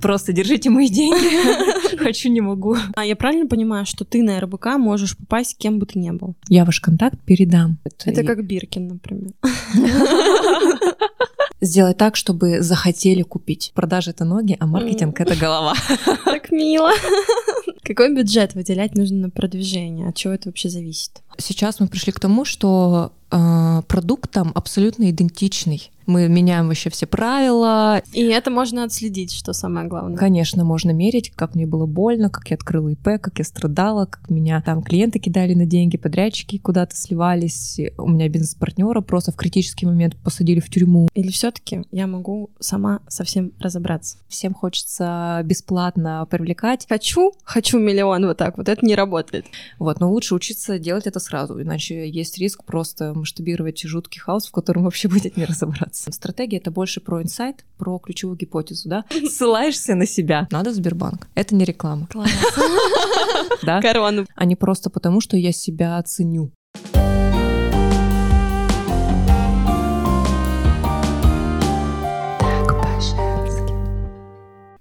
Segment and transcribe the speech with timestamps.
[0.00, 1.96] Просто держите мои деньги.
[1.96, 2.76] Хочу, не могу.
[2.94, 6.34] А я правильно понимаю, что ты на РБК можешь попасть кем бы ты ни был?
[6.48, 7.78] Я ваш контакт передам.
[8.04, 9.32] Это как Биркин, например.
[11.60, 13.72] Сделать так, чтобы захотели купить.
[13.74, 15.74] Продажа— это ноги, а маркетинг— это голова.
[16.24, 16.90] Так мило.
[17.82, 20.08] Какой бюджет выделять нужно на продвижение?
[20.08, 21.22] От чего это вообще зависит?
[21.40, 27.06] Сейчас мы пришли к тому, что э, продукт там абсолютно идентичный мы меняем вообще все
[27.06, 28.02] правила.
[28.12, 30.16] И это можно отследить, что самое главное.
[30.16, 34.28] Конечно, можно мерить, как мне было больно, как я открыла ИП, как я страдала, как
[34.28, 39.86] меня там клиенты кидали на деньги, подрядчики куда-то сливались, у меня бизнес-партнера просто в критический
[39.86, 41.08] момент посадили в тюрьму.
[41.14, 44.18] Или все-таки я могу сама совсем разобраться?
[44.28, 46.86] Всем хочется бесплатно привлекать.
[46.88, 49.46] Хочу, хочу миллион вот так, вот это не работает.
[49.78, 54.52] Вот, но лучше учиться делать это сразу, иначе есть риск просто масштабировать жуткий хаос, в
[54.52, 56.10] котором вообще будет не разобраться.
[56.10, 59.04] Стратегия— это больше про инсайт, про ключевую гипотезу, да?
[59.28, 60.48] Ссылаешься на себя.
[60.50, 61.28] Надо Сбербанк.
[61.36, 62.06] Это не реклама.
[62.08, 62.30] Класс.
[63.62, 63.82] Да?
[63.82, 64.26] Корону.
[64.34, 66.50] А не просто потому, что я себя ценю.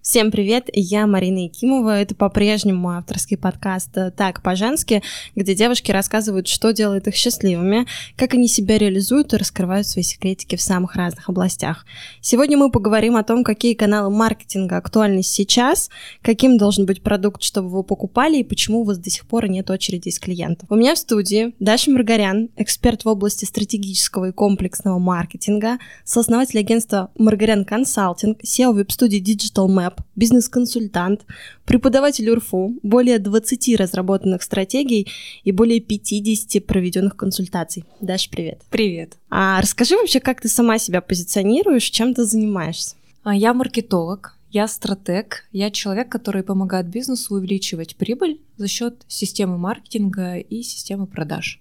[0.10, 5.04] Всем привет, я Марина Якимова, это по-прежнему мой авторский подкаст «Так, по-женски»,
[5.36, 10.56] где девушки рассказывают, что делает их счастливыми, как они себя реализуют и раскрывают свои секретики
[10.56, 11.86] в самых разных областях.
[12.22, 15.92] Сегодня мы поговорим о том, какие каналы маркетинга актуальны сейчас,
[16.24, 19.70] каким должен быть продукт, чтобы вы покупали, и почему у вас до сих пор нет
[19.70, 20.72] очереди из клиентов.
[20.72, 27.12] У меня в студии Даша Маргарян, эксперт в области стратегического и комплексного маркетинга, сооснователь агентства
[27.16, 31.26] Маргарян Консалтинг, SEO веб-студии Digital Map, бизнес-консультант,
[31.66, 35.08] преподаватель УРФУ, более 20 разработанных стратегий
[35.44, 37.86] и более 50 проведенных консультаций.
[38.02, 38.62] Даш, привет.
[38.70, 39.18] Привет.
[39.30, 42.96] А расскажи вообще, как ты сама себя позиционируешь, чем ты занимаешься?
[43.24, 49.58] А, я маркетолог, я стратег, я человек, который помогает бизнесу увеличивать прибыль за счет системы
[49.58, 51.60] маркетинга и системы продаж.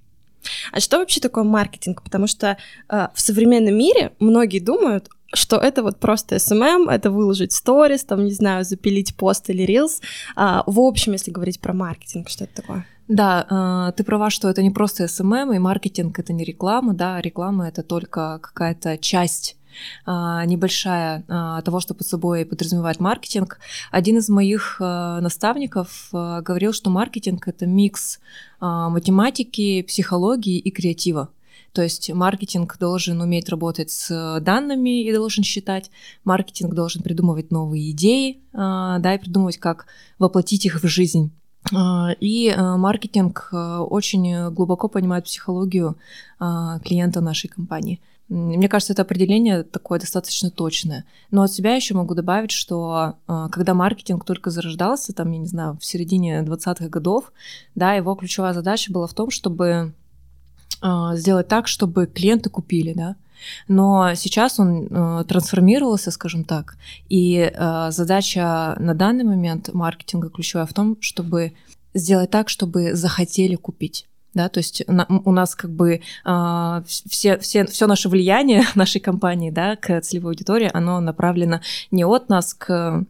[0.72, 2.02] А что вообще такое маркетинг?
[2.02, 2.56] Потому что
[2.88, 8.24] э, в современном мире многие думают, что это вот просто SMM, это выложить сторис, там,
[8.24, 10.00] не знаю, запилить пост или рилс.
[10.36, 12.86] А, в общем, если говорить про маркетинг, что это такое?
[13.08, 17.20] Да, а, ты права, что это не просто SMM, и маркетинг— это не реклама, да,
[17.20, 19.56] реклама— это только какая-то часть
[20.06, 21.22] а, небольшая
[21.64, 23.60] того, что под собой подразумевает маркетинг.
[23.90, 28.18] Один из моих наставников говорил, что маркетинг— это микс
[28.60, 31.28] математики, психологии и креатива.
[31.72, 35.90] То есть маркетинг должен уметь работать с данными и должен считать.
[36.24, 39.86] Маркетинг должен придумывать новые идеи, а, да, и придумывать, как
[40.18, 41.30] воплотить их в жизнь.
[41.74, 45.96] А, и а, маркетинг очень глубоко понимает психологию
[46.38, 48.00] клиента нашей компании.
[48.28, 51.06] Мне кажется, это определение такое достаточно точное.
[51.30, 55.78] Но от себя еще могу добавить, что когда маркетинг только зарождался, там, я не знаю,
[55.80, 57.32] в середине 20-х годов,
[57.74, 59.92] да, его ключевая задача была в том, чтобы а,
[61.14, 63.16] сделать так, чтобы клиенты купили, да.
[63.66, 66.76] Но сейчас он э, трансформировался, скажем так,
[67.08, 71.52] и э, задача на данный момент маркетинга ключевая в том, чтобы
[71.94, 74.06] сделать так, чтобы захотели купить.
[74.34, 79.00] Да, то есть на, у нас как бы э, все, все, все наше влияние нашей
[79.00, 81.60] компании да, к целевой аудитории, оно направлено
[81.90, 83.04] не от нас к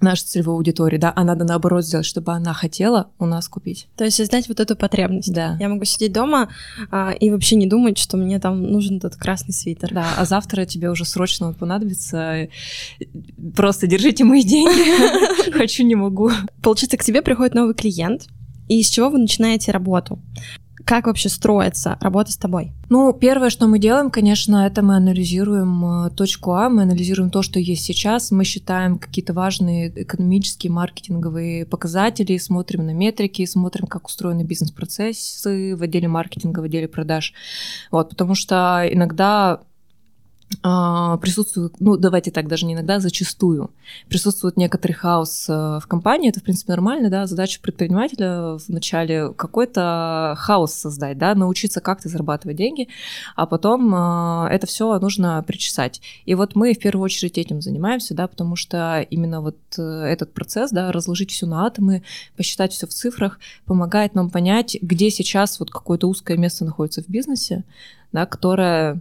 [0.00, 3.88] нашей целевой аудитории, да, а надо наоборот сделать, чтобы она хотела у нас купить.
[3.96, 5.32] То есть создать вот эту потребность.
[5.32, 5.56] Да.
[5.60, 6.50] Я могу сидеть дома
[6.90, 9.92] а, и вообще не думать, что мне там нужен этот красный свитер.
[9.92, 12.48] Да, а завтра тебе уже срочно понадобится.
[13.54, 15.50] Просто держите мои деньги.
[15.52, 16.30] Хочу, не могу.
[16.62, 18.26] Получается, к тебе приходит новый клиент,
[18.68, 20.20] и из чего вы начинаете работу?
[20.86, 22.70] Как вообще строится работа с тобой?
[22.90, 27.42] Ну, первое, что мы делаем, конечно, это мы анализируем э, точку А, мы анализируем то,
[27.42, 34.06] что есть сейчас, мы считаем какие-то важные экономические, маркетинговые показатели, смотрим на метрики, смотрим, как
[34.06, 37.34] устроены бизнес-процессы в отделе маркетинга, в отделе продаж.
[37.90, 39.62] Вот, потому что иногда
[40.62, 43.70] присутствует, ну давайте так, даже не иногда, зачастую
[44.08, 50.34] присутствует некоторый хаос э, в компании, это в принципе нормально, да, задача предпринимателя вначале какой-то
[50.38, 52.88] хаос создать, да, научиться как-то зарабатывать деньги,
[53.34, 56.00] а потом э, это все нужно причесать.
[56.24, 60.32] И вот мы в первую очередь этим занимаемся, да, потому что именно вот э, этот
[60.32, 62.02] процесс, да, разложить все на атомы,
[62.36, 67.08] посчитать все в цифрах, помогает нам понять, где сейчас вот какое-то узкое место находится в
[67.08, 67.64] бизнесе,
[68.12, 69.00] да, которое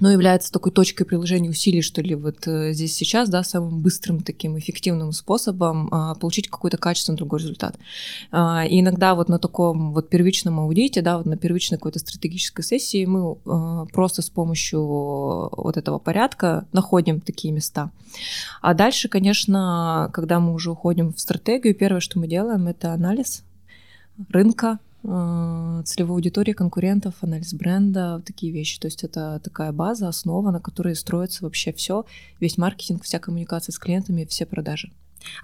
[0.00, 4.20] но является такой точкой приложения усилий, что ли, вот э, здесь сейчас, да, самым быстрым
[4.22, 7.76] таким эффективным способом а, получить какой-то качественный другой результат.
[8.30, 12.64] А, и иногда вот на таком вот первичном аудите, да, вот на первичной какой-то стратегической
[12.64, 17.90] сессии мы а, просто с помощью вот этого порядка находим такие места.
[18.62, 23.42] А дальше, конечно, когда мы уже уходим в стратегию, первое, что мы делаем, это анализ
[24.30, 24.78] рынка,
[25.84, 28.78] целевой аудитории конкурентов, анализ бренда, такие вещи.
[28.78, 32.04] То есть это такая база, основа, на которой строится вообще все,
[32.40, 34.92] весь маркетинг, вся коммуникация с клиентами, все продажи.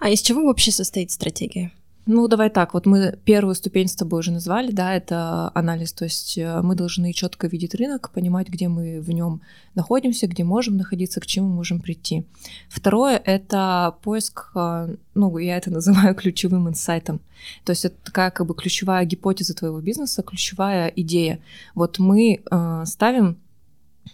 [0.01, 1.73] А из чего вообще состоит стратегия?
[2.06, 6.05] Ну, давай так, вот мы первую ступень с тобой уже назвали, да, это анализ, то
[6.05, 9.41] есть э, мы должны четко видеть рынок, понимать, где мы в нем
[9.75, 12.27] находимся, где можем находиться, к чему можем прийти.
[12.69, 17.21] Второе— это поиск, э, ну, я это называю ключевым инсайтом,
[17.65, 21.41] то есть это такая как бы ключевая гипотеза твоего бизнеса, ключевая идея.
[21.75, 23.39] Вот мы э, ставим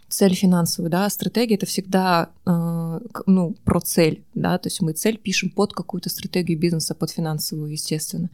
[0.08, 5.18] цель финансовую, да, стратегия это всегда, э, ну, про цель, да, то есть мы цель
[5.18, 8.30] пишем под какую-то стратегию бизнеса, под финансовую, естественно.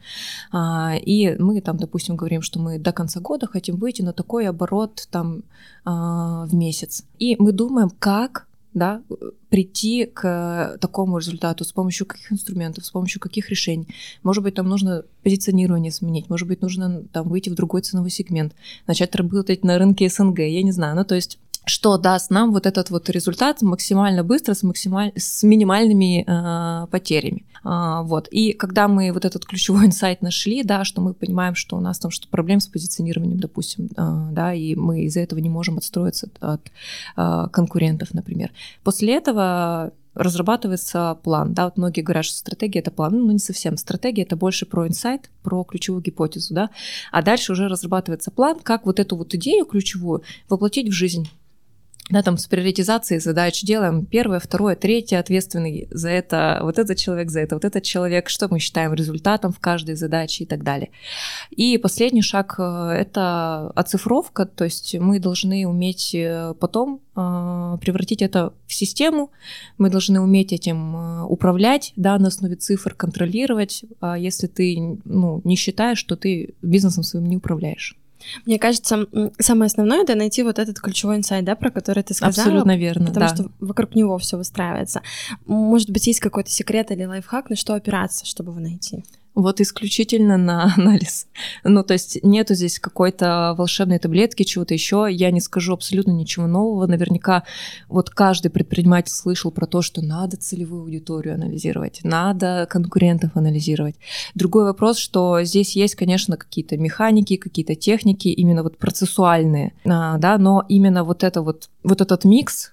[0.51, 4.47] А, и мы там, допустим, говорим, что мы до конца года хотим выйти на такой
[4.47, 5.43] оборот там
[5.85, 7.05] а, в месяц.
[7.19, 9.01] И мы думаем, как да,
[9.49, 13.87] прийти к такому результату с помощью каких инструментов, с помощью каких решений.
[14.23, 18.53] Может быть, там нужно позиционирование сменить, может быть, нужно там выйти в другой ценовой сегмент,
[18.85, 20.95] начать работать на рынке СНГ, я не знаю.
[20.95, 25.11] Ну, то есть что даст нам вот этот вот результат максимально быстро, с, максималь...
[25.15, 27.45] с минимальными э, потерями.
[27.63, 28.27] А, вот.
[28.29, 31.99] И когда мы вот этот ключевой инсайт нашли, да, что мы понимаем, что у нас
[31.99, 36.29] там что-то проблем с позиционированием, допустим, э, да, и мы из-за этого не можем отстроиться
[36.39, 36.61] от
[37.17, 38.51] э, конкурентов, например.
[38.83, 41.53] После этого разрабатывается план.
[41.53, 43.13] Да, вот многие говорят, что стратегия это план.
[43.13, 43.77] Ну, не совсем.
[43.77, 46.69] Стратегия это больше про инсайт, про ключевую гипотезу, да.
[47.11, 51.29] А дальше уже разрабатывается план, как вот эту вот идею ключевую воплотить в жизнь
[52.09, 54.05] да, там с приоритизацией задач делаем.
[54.05, 58.47] Первое, второе, третье, ответственный за это, вот этот человек за это, вот этот человек, что
[58.49, 60.89] мы считаем результатом в каждой задаче и так далее.
[61.51, 62.63] И последний шаг э,—
[62.99, 69.31] это оцифровка, то есть мы должны уметь э, потом э, превратить это в систему,
[69.77, 75.57] мы должны уметь этим управлять, да, на основе цифр контролировать, а если ты ну, не
[75.57, 77.97] считаешь, что ты бизнесом своим не управляешь.
[78.45, 79.07] Мне кажется,
[79.39, 82.45] самое основное это найти вот этот ключевой инсайт, да, про который ты сказала.
[82.45, 83.07] Абсолютно верно.
[83.07, 83.35] Потому да.
[83.35, 85.01] что вокруг него все выстраивается.
[85.45, 89.03] Может быть, есть какой-то секрет или лайфхак, на что опираться, чтобы его найти?
[89.37, 91.27] Вот исключительно на анализ.
[91.63, 95.07] Ну, то есть нету здесь какой-то волшебной таблетки, чего-то еще.
[95.11, 96.87] Я не скажу абсолютно ничего нового.
[96.87, 97.43] Наверняка
[97.87, 103.95] вот каждый предприниматель слышал про то, что надо целевую аудиторию анализировать, надо конкурентов анализировать.
[104.33, 110.39] Другой вопрос, что здесь есть, конечно, какие-то механики, какие-то техники, именно вот процессуальные, а, да,
[110.39, 112.71] но именно вот это вот, вот этот микс,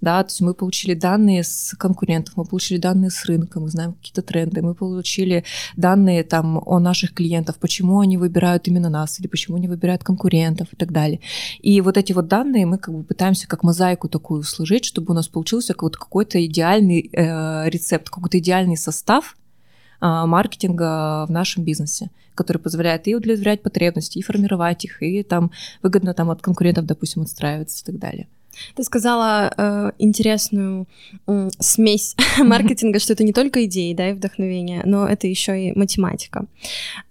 [0.00, 3.94] да, то есть мы получили данные с конкурентов, мы получили данные с рынка, мы знаем
[3.94, 5.44] какие-то тренды, мы получили
[5.76, 10.68] данные там о наших клиентах, почему они выбирают именно нас или почему они выбирают конкурентов
[10.72, 11.20] и так далее.
[11.60, 15.14] И вот эти вот данные мы как бы пытаемся как мозаику такую сложить, чтобы у
[15.14, 19.36] нас получился вот какой-то идеальный э, рецепт, какой-то идеальный состав,
[20.00, 25.50] э, маркетинга в нашем бизнесе, который позволяет и удовлетворять потребности, и формировать их, и там
[25.82, 28.28] выгодно там от конкурентов, допустим, отстраиваться и так далее.
[28.74, 30.86] Ты сказала э, интересную
[31.26, 35.78] э, смесь маркетинга, что это не только идеи, да, и вдохновение, но это еще и
[35.78, 36.46] математика.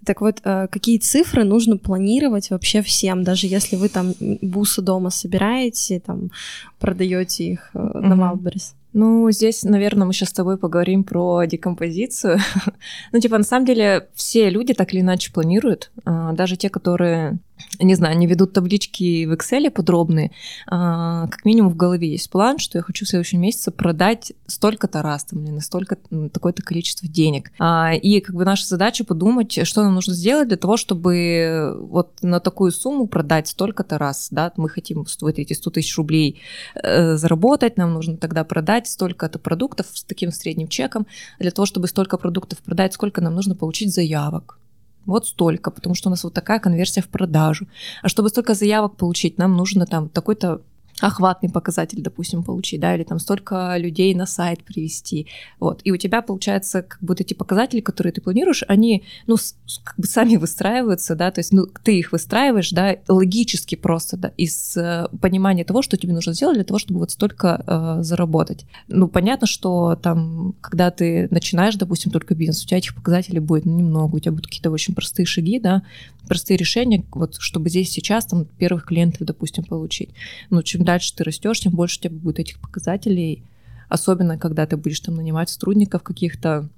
[0.06, 5.10] Так вот, э, какие цифры нужно планировать вообще всем, даже если вы там бусы дома
[5.10, 6.32] собираете, там
[6.80, 8.02] продаете их э, mm-hmm.
[8.02, 8.76] на Wildberries?
[8.96, 12.40] Ну, здесь, наверное, мы сейчас с тобой поговорим про декомпозицию.
[13.12, 17.40] ну, типа, на самом деле, все люди так или иначе планируют, а, даже те, которые
[17.80, 20.32] не знаю, они ведут таблички в Excel подробные,
[20.68, 25.02] а, как минимум в голове есть план, что я хочу в следующем месяце продать столько-то
[25.02, 25.98] раз, там, или на столько,
[26.32, 27.52] такое-то количество денег.
[27.60, 32.22] А, и как бы наша задача подумать, что нам нужно сделать для того, чтобы вот
[32.22, 36.42] на такую сумму продать столько-то раз, да, мы хотим вот эти 100 тысяч рублей
[36.76, 41.08] э, заработать, нам нужно тогда продать столько-то продуктов с таким средним чеком,
[41.40, 44.60] для того, чтобы столько продуктов продать, сколько нам нужно получить заявок,
[45.06, 47.68] вот столько, потому что у нас вот такая конверсия в продажу.
[48.02, 50.62] А чтобы столько заявок получить, нам нужно там такой-то
[51.02, 55.28] охватный показатель, допустим, получить, да, или там столько людей на сайт привести,
[55.60, 59.36] вот, и у тебя получается как вот эти показатели, которые ты планируешь, они, ну,
[59.84, 64.32] как бы сами выстраиваются, да, то есть, ну, ты их выстраиваешь, да, логически просто, да,
[64.38, 68.66] из э, понимания того, что тебе нужно сделать для того, чтобы вот столько э, заработать.
[68.88, 73.66] Ну, понятно, что там, когда ты начинаешь, допустим, только бизнес, у тебя этих показателей будет
[73.66, 75.84] ну, немного, у тебя будут какие-то очень простые шаги, да,
[76.28, 80.10] простые решения, вот чтобы здесь сейчас там первых клиентов, допустим, получить.
[80.50, 83.44] Но чем дальше ты растешь, тем больше у тебя будет этих показателей,
[83.90, 86.70] особенно когда ты будешь там нанимать сотрудников каких-то,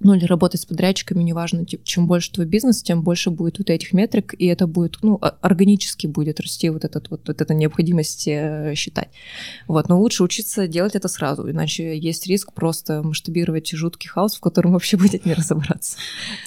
[0.00, 3.70] ну или работать с подрядчиками, неважно, типа, чем больше твой бизнес, тем больше будет вот
[3.70, 8.26] этих метрик, и это будет, ну, органически будет расти вот, этот, вот, вот эта необходимость
[8.26, 9.08] э, считать.
[9.68, 14.40] Вот, но лучше учиться делать это сразу, иначе есть риск просто масштабировать жуткий хаос, в
[14.40, 15.96] котором вообще будет не разобраться.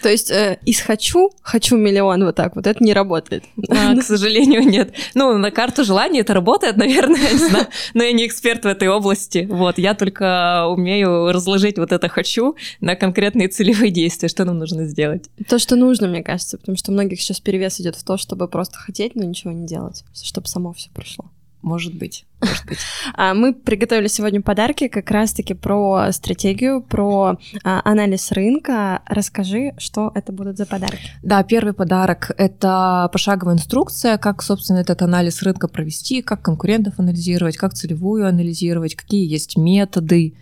[0.03, 3.45] То есть э, из «хочу», «хочу миллион» вот так вот, это не работает?
[3.69, 4.93] А, к сожалению, нет.
[5.13, 8.89] Ну, на карту желания это работает, наверное, не знаю, но я не эксперт в этой
[8.89, 14.45] области, вот, я только умею разложить вот это «хочу» на конкретно конкретные целевые действия, что
[14.45, 15.29] нам нужно сделать?
[15.47, 18.77] То, что нужно, мне кажется, потому что многих сейчас перевес идет в то, чтобы просто
[18.77, 21.25] хотеть, но ничего не делать, чтобы само все пришло.
[21.63, 22.77] Может быть, может быть.
[23.13, 29.01] А, мы приготовили сегодня подарки как раз-таки про стратегию, про а, анализ рынка.
[29.07, 31.11] Расскажи, что это будут за подарки.
[31.23, 37.57] Да, первый подарок— это пошаговая инструкция, как, собственно, этот анализ рынка провести, как конкурентов анализировать,
[37.57, 40.35] как целевую анализировать, какие есть методы,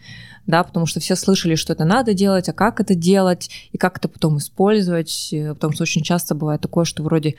[0.47, 3.97] да, потому что все слышали, что это надо делать, а как это делать, и как
[3.97, 7.35] это потом использовать, потому что очень часто бывает такое, что вроде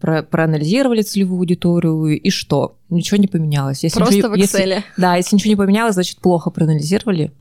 [0.00, 2.76] про проанализировали целевую аудиторию, и что?
[2.88, 3.82] Ничего не поменялось.
[3.84, 4.40] Если Просто ничего, в Excel.
[4.40, 7.32] Если, да, если ничего не поменялось, значит, плохо проанализировали,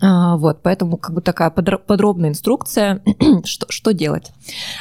[0.00, 3.02] вот, поэтому как бы такая подробная инструкция,
[3.44, 4.32] что, что делать.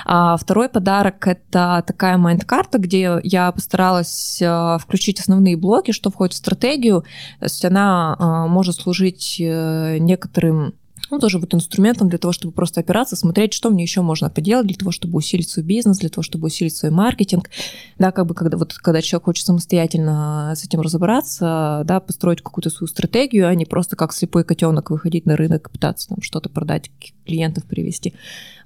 [0.05, 6.33] А второй подарок— это такая майнд-карта, где я постаралась а, включить основные блоки, что входит
[6.33, 7.01] в стратегию.
[7.39, 10.73] То есть она а, может служить э, некоторым
[11.11, 14.67] ну, тоже вот инструментом для того, чтобы просто опираться, смотреть, что мне еще можно поделать
[14.67, 17.49] для того, чтобы усилить свой бизнес, для того, чтобы усилить свой маркетинг.
[17.97, 22.69] Да, как бы когда, вот, когда человек хочет самостоятельно с этим разобраться, да, построить какую-то
[22.69, 26.91] свою стратегию, а не просто как слепой котенок выходить на рынок пытаться там что-то продать,
[27.25, 28.13] клиентов привести.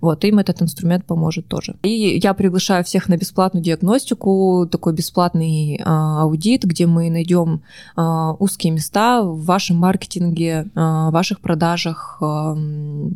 [0.01, 1.75] Вот, им этот инструмент поможет тоже.
[1.83, 7.63] И я приглашаю всех на бесплатную диагностику, такой бесплатный а, аудит, где мы найдем
[7.95, 12.28] а, узкие места в вашем маркетинге, а, в ваших продажах, а,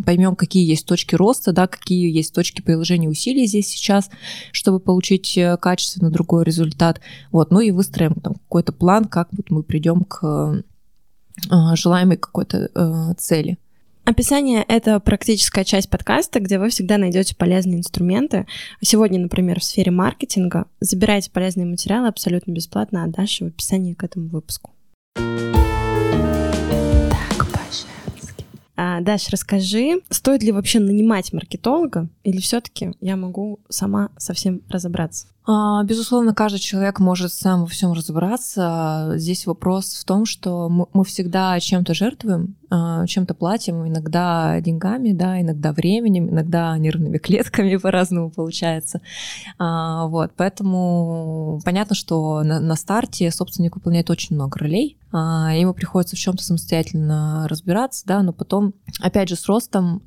[0.05, 4.10] поймем, какие есть точки роста, да, какие есть точки приложения усилий здесь сейчас,
[4.51, 7.01] чтобы получить э, качественно другой результат.
[7.32, 10.63] Вот, ну и выстроим там какой-то план, как вот мы придем к
[11.50, 13.58] а, желаемой какой-то э, цели.
[14.05, 18.46] Описание— это практическая часть подкаста, где вы всегда найдете полезные инструменты.
[18.82, 20.65] Сегодня, например, в сфере маркетинга.
[20.82, 24.72] Забирайте полезные материалы абсолютно бесплатно, а дальше в описании к этому выпуску.
[28.75, 35.27] А, Даш, расскажи, стоит ли вообще нанимать маркетолога, или все-таки я могу сама совсем разобраться?
[35.46, 39.14] А, безусловно, каждый человек может сам во всем разобраться.
[39.16, 45.42] Здесь вопрос в том, что мы всегда чем-то жертвуем, а, чем-то платим, иногда деньгами, да,
[45.42, 49.02] иногда временем, иногда нервными клетками по-разному получается.
[49.60, 56.44] Вот, поэтому понятно, что на старте собственник выполняет очень много ролей, ему приходится в чем-то
[56.44, 60.02] самостоятельно разбираться, да, но потом, опять же, с ростом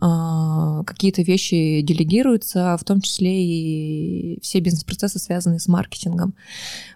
[0.84, 6.34] какие-то вещи делегируются, в том числе и все бизнес-процессы, связанные с маркетингом.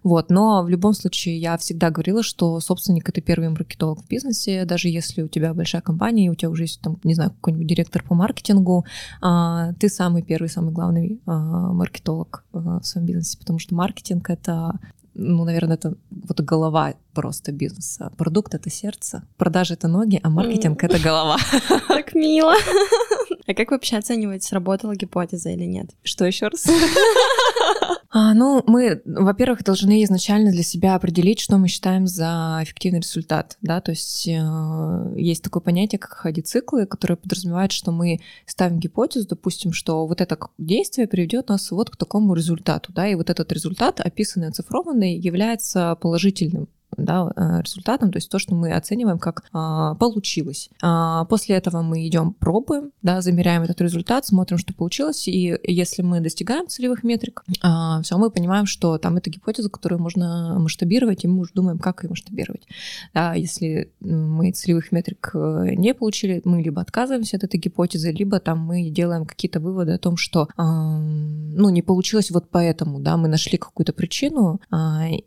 [0.03, 0.31] Вот.
[0.31, 4.89] Но в любом случае я всегда говорила, что собственник— это первый маркетолог в бизнесе, даже
[4.89, 8.03] если у тебя большая компания, и у тебя уже есть, там, не знаю, какой-нибудь директор
[8.03, 8.85] по маркетингу,
[9.21, 14.79] ты самый первый, самый главный маркетолог в своем бизнесе, потому что маркетинг— это
[15.15, 18.13] ну, наверное, это вот голова просто бизнеса.
[18.17, 21.37] Продукт— это сердце, продажи— это ноги, а маркетинг— это голова.
[21.89, 22.55] Так мило.
[23.47, 25.91] А как вообще оцениваете, сработала гипотеза или нет?
[26.05, 26.67] Что еще раз?
[28.13, 33.57] А, ну, мы, во-первых, должны изначально для себя определить, что мы считаем за эффективный результат,
[33.63, 39.29] да, то есть э, есть такое понятие, как ходи-циклы, которое подразумевает, что мы ставим гипотезу,
[39.29, 43.53] допустим, что вот это действие приведет нас вот к такому результату, да, и вот этот
[43.53, 46.67] результат, описанный, оцифрованный, является положительным
[47.05, 50.71] да, э, результатом, то есть то, что мы оцениваем как а, получилось.
[50.83, 56.03] А, после этого мы идем пробуем, да, замеряем этот результат, смотрим, что получилось, и если
[56.03, 61.25] мы достигаем целевых метрик, а, все, мы понимаем, что там это гипотеза, которую можно масштабировать,
[61.25, 62.67] и мы уже думаем, как ее масштабировать.
[63.15, 68.41] Да, если мы целевых метрик э, не получили, мы либо отказываемся от этой гипотезы, либо
[68.41, 73.29] там мы делаем какие-то выводы о том, что ну, не получилось вот поэтому, да, мы
[73.29, 74.61] нашли какую-то причину,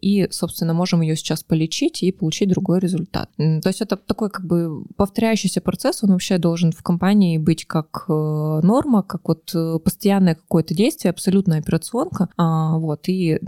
[0.01, 3.29] и, собственно, можем ее сейчас полить полечить и получить другой результат.
[3.37, 8.05] То есть это такой как бы повторяющийся процесс, он вообще должен в компании быть как
[8.09, 13.39] э, норма, как вот э, постоянное какое-то действие, абсолютная операционка, а, вот, и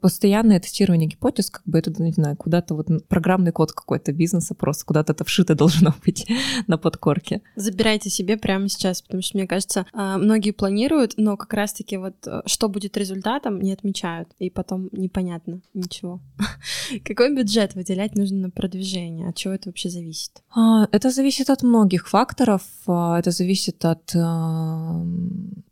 [0.00, 4.84] постоянное тестирование гипотез, как бы это, не знаю, куда-то вот программный код какой-то бизнеса просто
[4.84, 6.26] куда-то это вшито должно быть
[6.66, 7.40] на подкорке.
[7.56, 12.14] Забирайте себе прямо сейчас, потому что, мне кажется, а, многие планируют, но как раз-таки вот
[12.26, 16.20] э, что будет результатом, не отмечают, и потом непонятно ничего.
[17.04, 19.28] Какой бюджет выделять нужно на продвижение?
[19.28, 20.42] От чего это вообще зависит?
[20.54, 22.62] А, это зависит от многих факторов.
[22.86, 24.12] А, это зависит от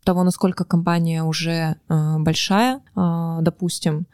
[0.09, 4.07] того, насколько компания уже большая, допустим,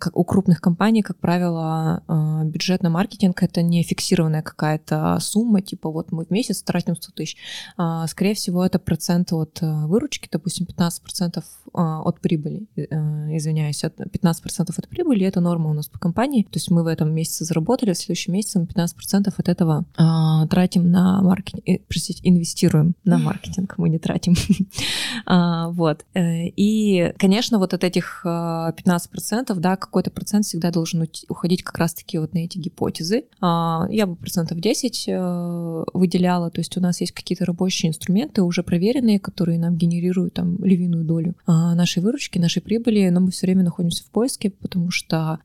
[0.00, 2.02] как у крупных компаний, как правило,
[2.44, 7.12] бюджет на маркетинг это не фиксированная какая-то сумма, типа вот мы в месяц тратим 100
[7.12, 7.36] тысяч.
[8.08, 12.82] Скорее всего, это процент от выручки, допустим, 15% от прибыли, э,
[13.36, 17.14] извиняюсь, 15% от прибыли, это норма у нас по компании, то есть мы в этом
[17.14, 19.84] месяце заработали, в следующем месяце мы 15% от этого
[20.50, 24.34] тратим на маркетинг, э, простите, инвестируем на маркетинг, мы не тратим.
[25.26, 26.04] Вот.
[26.14, 32.18] Э, и, конечно, вот от этих 15%, да, какой-то процент всегда должен уходить как раз-таки
[32.18, 33.24] вот на эти гипотезы.
[33.40, 35.06] Я бы процентов 10
[35.94, 40.62] выделяла, то есть у нас есть какие-то рабочие инструменты, уже проверенные, которые нам генерируют там
[40.64, 45.38] львиную долю нашей выручки, нашей прибыли, но мы все время находимся в поиске, потому что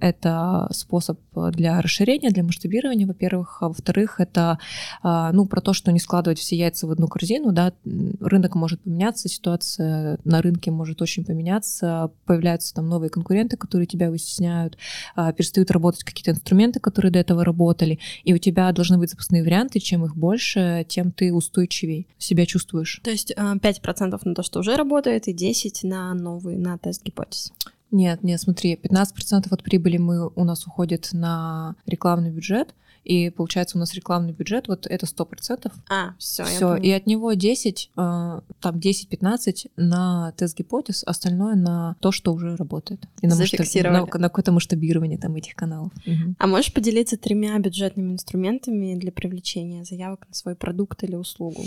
[0.00, 1.18] это способ
[1.52, 4.58] для расширения, для масштабирования, во-первых, а во-вторых, это
[5.02, 7.72] ну про то, что не складывать все яйца в одну корзину, да,
[8.20, 14.10] рынок может поменяться, ситуация на рынке может очень поменяться, появляются там новые конкуренты, которые тебя
[14.10, 14.76] вытесняют,
[15.14, 19.42] а, перестают работать какие-то инструменты, которые до этого работали, и у тебя должны быть запасные
[19.42, 23.00] варианты, чем их больше, тем ты устойчивее себя чувствуешь.
[23.04, 27.04] То есть 5% а, на то, что уже работает, и 10% на новый, на тест
[27.04, 27.52] гипотез.
[27.90, 32.74] Нет, нет, смотри, 15% от прибыли мы, у нас уходит на рекламный бюджет,
[33.06, 35.72] и получается у нас рекламный бюджет, вот это 100%.
[35.88, 36.44] А, все.
[36.44, 42.32] Все, и от него 10, э, там 10-15 на тест гипотез, остальное на то, что
[42.32, 43.06] уже работает.
[43.22, 43.66] И на, масштаб...
[43.84, 45.92] на, на какое-то масштабирование там этих каналов.
[46.04, 46.34] Угу.
[46.38, 51.62] А можешь поделиться тремя бюджетными инструментами для привлечения заявок на свой продукт или услугу?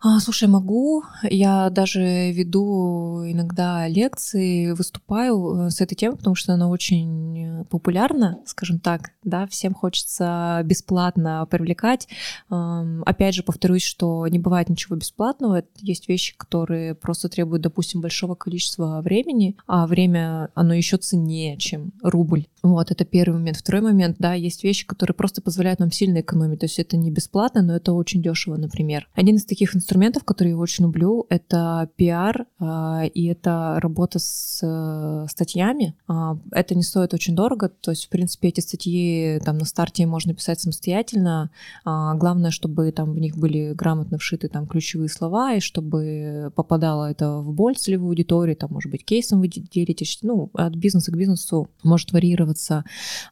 [0.00, 1.02] А, слушай, могу.
[1.22, 8.40] Я даже веду иногда лекции, выступаю э, с этой темой, потому что она очень популярна,
[8.46, 12.08] скажем так, да, всем хочется бесплатно привлекать.
[12.48, 15.64] Опять же, повторюсь, что не бывает ничего бесплатного.
[15.78, 21.92] Есть вещи, которые просто требуют, допустим, большого количества времени, а время, оно еще ценнее, чем
[22.02, 22.46] рубль.
[22.62, 23.58] Вот, это первый момент.
[23.58, 26.60] Второй момент, да, есть вещи, которые просто позволяют нам сильно экономить.
[26.60, 29.08] То есть это не бесплатно, но это очень дешево, например.
[29.14, 34.60] Один из таких инструментов, который я очень люблю, это пиар, а, и это работа с
[34.62, 35.96] э, статьями.
[36.06, 40.06] А, это не стоит очень дорого, то есть, в принципе, эти статьи там на старте
[40.06, 41.50] можно писать самостоятельно.
[41.84, 47.10] А, главное, чтобы там в них были грамотно вшиты там ключевые слова, и чтобы попадало
[47.10, 51.16] это в боль целевой аудитории, там, может быть, кейсом вы делитесь, ну, от бизнеса к
[51.16, 52.84] бизнесу может варьироваться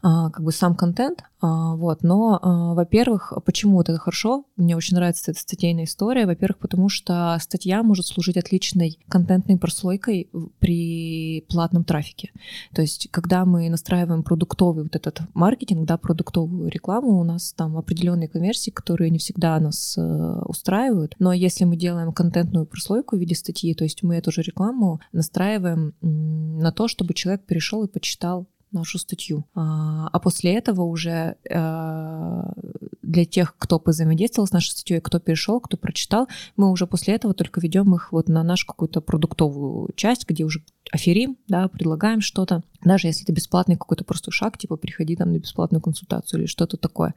[0.03, 4.45] а, как бы сам контент, а, вот, но, а, во-первых, почему это хорошо?
[4.57, 6.27] Мне очень нравится эта статейная история.
[6.27, 10.29] Во-первых, потому что статья может служить отличной контентной прослойкой
[10.59, 12.31] при платном трафике.
[12.75, 17.77] То есть, когда мы настраиваем продуктовый вот этот маркетинг, да, продуктовую рекламу, у нас там
[17.77, 21.15] определенные конверсии, которые не всегда нас э, устраивают.
[21.19, 25.01] Но если мы делаем контентную прослойку в виде статьи, то есть мы эту же рекламу
[25.13, 29.45] настраиваем на то, чтобы человек перешел и почитал нашу статью.
[29.55, 32.43] А, а после этого уже э,
[33.11, 37.35] для тех, кто позаимодействовал с нашей статьей, кто перешел, кто прочитал, мы уже после этого
[37.35, 42.63] только ведем их вот на нашу какую-то продуктовую часть, где уже аферим, да, предлагаем что-то.
[42.83, 46.77] Даже если это бесплатный какой-то простой шаг, типа приходи там на бесплатную консультацию или что-то
[46.77, 47.15] такое.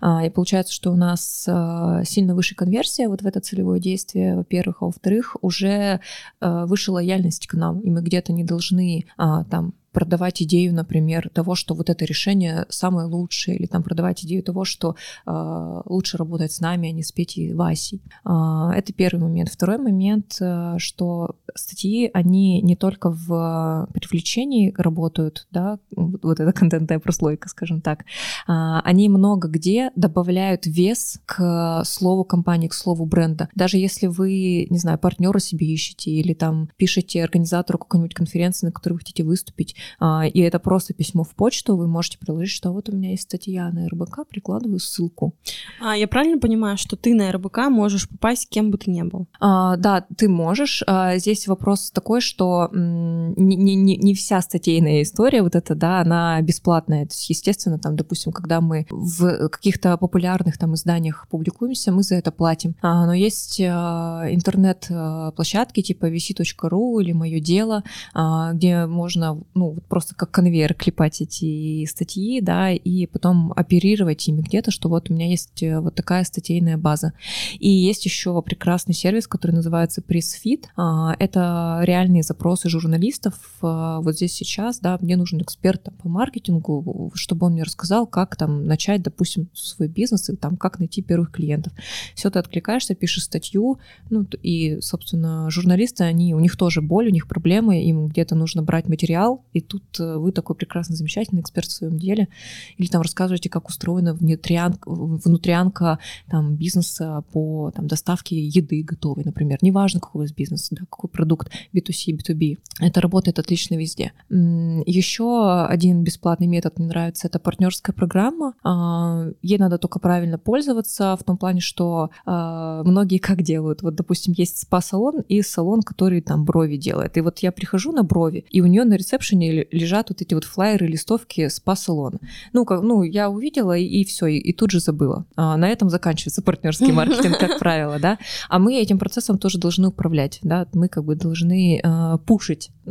[0.00, 4.36] А, и получается, что у нас а, сильно выше конверсия вот в это целевое действие,
[4.36, 6.00] во-первых, а во-вторых, уже
[6.40, 11.54] а, выше лояльность к нам, и мы где-то не должны там продавать идею, например, того,
[11.54, 16.52] что вот это решение самое лучшее, или там продавать идею того, что э, лучше работать
[16.52, 18.02] с нами, а не с Петей и Васей.
[18.26, 19.48] Э, это первый момент.
[19.48, 26.98] Второй момент, э, что статьи, они не только в привлечении работают, да, вот эта контентная
[26.98, 28.04] прослойка, скажем так, э,
[28.48, 33.48] они много где добавляют вес к слову компании, к слову бренда.
[33.54, 38.72] Даже если вы, не знаю, партнера себе ищете или там пишете организатору какой-нибудь конференции, на
[38.72, 42.88] которой вы хотите выступить, и это просто письмо в почту, вы можете приложить, что вот
[42.88, 45.34] у меня есть статья на РБК, прикладываю ссылку.
[45.80, 49.26] А я правильно понимаю, что ты на РБК можешь попасть кем бы ты ни был?
[49.40, 50.82] А, да, ты можешь.
[50.86, 56.40] А, здесь вопрос такой, что не, не, не вся статейная история вот эта, да, она
[56.42, 57.06] бесплатная.
[57.06, 62.16] То есть, естественно, там, допустим, когда мы в каких-то популярных там изданиях публикуемся, мы за
[62.16, 62.74] это платим.
[62.80, 67.82] А, но есть а, интернет-площадки типа vc.ru или «Мое дело»,
[68.14, 74.40] а, где можно, ну, просто как конвейер клепать эти статьи, да, и потом оперировать ими
[74.40, 77.12] где-то, что вот у меня есть э, вот такая статейная база.
[77.58, 80.66] И есть еще прекрасный сервис, который называется PressFit.
[80.76, 83.34] А, это реальные запросы журналистов.
[83.62, 88.36] А, вот здесь сейчас, да, мне нужен эксперт по маркетингу, чтобы он мне рассказал, как
[88.36, 91.72] там начать, допустим, свой бизнес и там как найти первых клиентов.
[92.14, 93.78] Все ты откликаешься, пишешь статью,
[94.10, 98.62] ну и, собственно, журналисты, они, у них тоже боль, у них проблемы, им где-то нужно
[98.62, 102.28] брать материал, и тут э, вы такой прекрасный, замечательный эксперт в своем деле,
[102.76, 109.58] или там рассказываете, как устроена внутрянка, внутрянка там, бизнеса по там, доставке еды готовой, например.
[109.62, 112.58] Неважно, какой у вас бизнес, да, какой продукт, B2C, B2B.
[112.80, 114.12] Это работает отлично везде.
[114.28, 118.52] Еще один бесплатный метод мне нравится, это партнерская программа.
[118.62, 123.80] А, ей надо только правильно пользоваться в том плане, что а, многие как делают.
[123.80, 127.16] Вот, допустим, есть спа-салон и салон, который там брови делает.
[127.16, 130.44] И вот я прихожу на брови, и у нее на ресепшене лежат вот эти вот
[130.44, 132.18] флайеры, листовки спа-салона.
[132.52, 135.26] Ну, как, ну, я увидела и, и все, и, и тут же забыла.
[135.36, 138.18] А, на этом заканчивается партнерский маркетинг, как правило, да.
[138.48, 140.66] А мы этим процессом тоже должны управлять, да.
[140.72, 142.90] Мы как бы должны э, пушить э,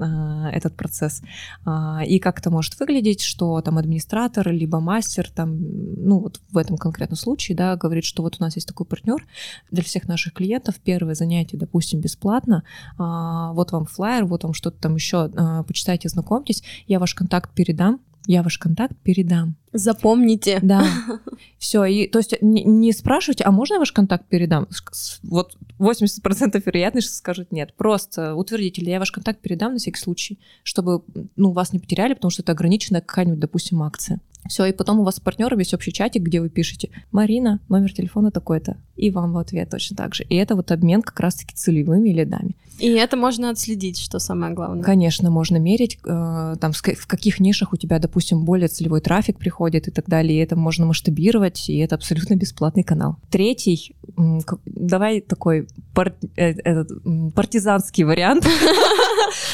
[0.53, 1.21] этот процесс.
[1.65, 6.57] Э, и как это может выглядеть, что там администратор либо мастер там, ну вот в
[6.57, 9.25] этом конкретном случае, да, говорит, что вот у нас есть такой партнер
[9.71, 10.75] для всех наших клиентов.
[10.83, 12.63] Первое занятие, допустим, бесплатно.
[12.99, 16.44] Э, вот вам флайер, вот вам что-то там еще, э, почитайте, знакомьтесь.
[16.87, 19.55] Я ваш контакт передам, я ваш контакт передам.
[19.71, 20.59] Запомните.
[20.61, 20.85] Да.
[21.57, 24.67] Все, и то есть не, не спрашивайте, а можно я ваш контакт передам?
[25.23, 27.73] Вот 80% вероятность, что скажут нет.
[27.75, 31.03] Просто утвердите, я ваш контакт передам на всякий случай, чтобы
[31.35, 34.19] ну, вас не потеряли, потому что это ограниченная какая-нибудь, допустим, акция.
[34.47, 37.91] Все, и потом у вас с партнером есть общий чатик, где вы пишете «Марина, номер
[37.91, 40.23] телефона такой-то», и вам в ответ точно так же.
[40.23, 42.55] И это вот обмен как раз-таки целевыми лидами.
[42.79, 44.83] И это можно отследить, что самое главное.
[44.83, 49.87] Конечно, можно мерить, э, там, в каких нишах у тебя, допустим, более целевой трафик приходит
[49.87, 53.17] и так далее, и это можно масштабировать, и это абсолютно бесплатный канал.
[53.29, 53.95] Третий,
[54.65, 56.89] давай такой пар, э, этот,
[57.33, 58.45] партизанский вариант.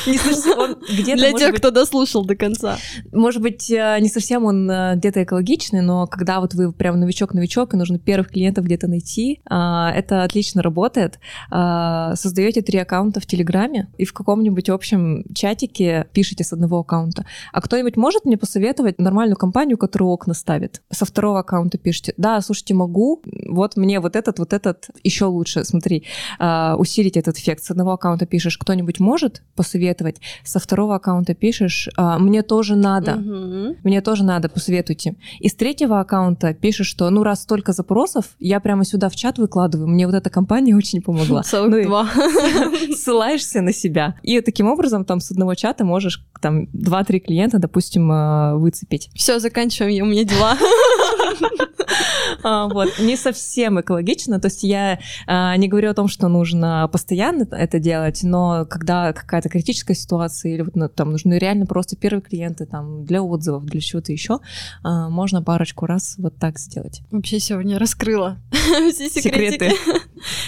[0.08, 1.18] Не совсем он где-то...
[1.18, 2.78] Для тех, кто дослушал до конца.
[3.12, 7.78] Может быть, э, не совсем он где-то экологичный, но когда вот вы прям новичок-новичок, и
[7.78, 11.20] нужно первых клиентов где-то найти, а, это отлично работает.
[11.50, 17.26] А, создаете три аккаунта в Телеграме и в каком-нибудь общем чатике пишете с одного аккаунта.
[17.52, 20.82] А кто-нибудь может мне посоветовать нормальную компанию, которая окна ставит?
[20.90, 22.14] Со второго аккаунта пишите.
[22.18, 23.22] Да, слушайте, могу.
[23.50, 25.64] Вот мне вот этот, вот этот еще лучше.
[25.66, 26.04] Смотри,
[26.40, 27.64] а, усилить этот эффект.
[27.64, 33.14] С одного аккаунта пишешь, кто-нибудь может посоветовать, со второго аккаунта пишешь, а, мне тоже надо,
[33.14, 33.78] угу.
[33.84, 35.16] мне тоже надо, посоветуйте.
[35.40, 39.38] И с третьего аккаунта пишешь, что ну раз столько запросов, я прямо сюда в чат
[39.38, 41.44] выкладываю, мне вот эта компания очень помогла.
[41.44, 42.08] Целых два.
[43.02, 44.16] Ссылаешься на себя.
[44.24, 49.10] И таким образом там с одного чата можешь там два-три клиента, допустим, а, выцепить.
[49.16, 50.58] Все, заканчиваем, у меня дела.
[52.44, 56.90] А, вот, не совсем экологично, то есть я а, не говорю о том, что нужно
[56.92, 61.96] постоянно это делать, но когда какая-то критическая ситуация или вот ну, там нужны реально просто
[61.96, 64.40] первые клиенты там для отзывов, для чего-то еще,
[64.84, 67.02] а, можно парочку раз вот так сделать.
[67.12, 69.72] Вообще сегодня раскрыла все секреты.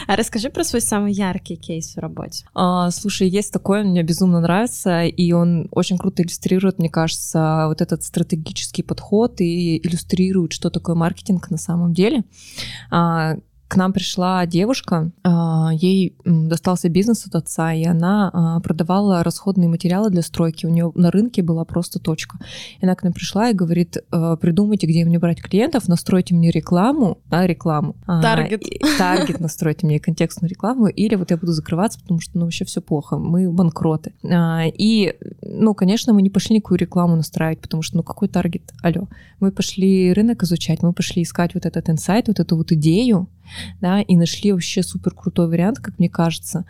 [0.08, 2.46] А расскажи про свой самый яркий кейс в работе.
[2.54, 7.66] А, слушай, есть такой, он мне безумно нравится, и он очень круто иллюстрирует, мне кажется,
[7.68, 12.24] вот этот стратегический подход и иллюстрирует, что такое маркетинг на самом деле.
[12.92, 13.36] А,
[13.74, 19.68] к нам пришла девушка, а, ей достался бизнес от отца, и она а, продавала расходные
[19.68, 20.68] материалы для стройки.
[20.68, 22.38] У нее на рынке была просто точка.
[22.80, 26.52] И она к нам пришла и говорит, «А, придумайте, где мне брать клиентов, настройте мне
[26.52, 27.96] рекламу, да, рекламу.
[28.06, 28.62] Таргет.
[29.00, 32.80] Таргет настройте мне контекстную рекламу, или вот я буду закрываться, потому что, ну, вообще все
[32.80, 34.14] плохо, мы банкроты.
[34.78, 38.72] И, ну, конечно, мы не пошли никакую рекламу настраивать, потому что, ну, какой таргет?
[38.84, 39.08] Алло.
[39.40, 43.28] Мы пошли рынок изучать, мы пошли искать вот этот инсайт, вот эту вот идею,
[43.82, 46.66] да, и нашли вообще супер крутой вариант, как мне кажется,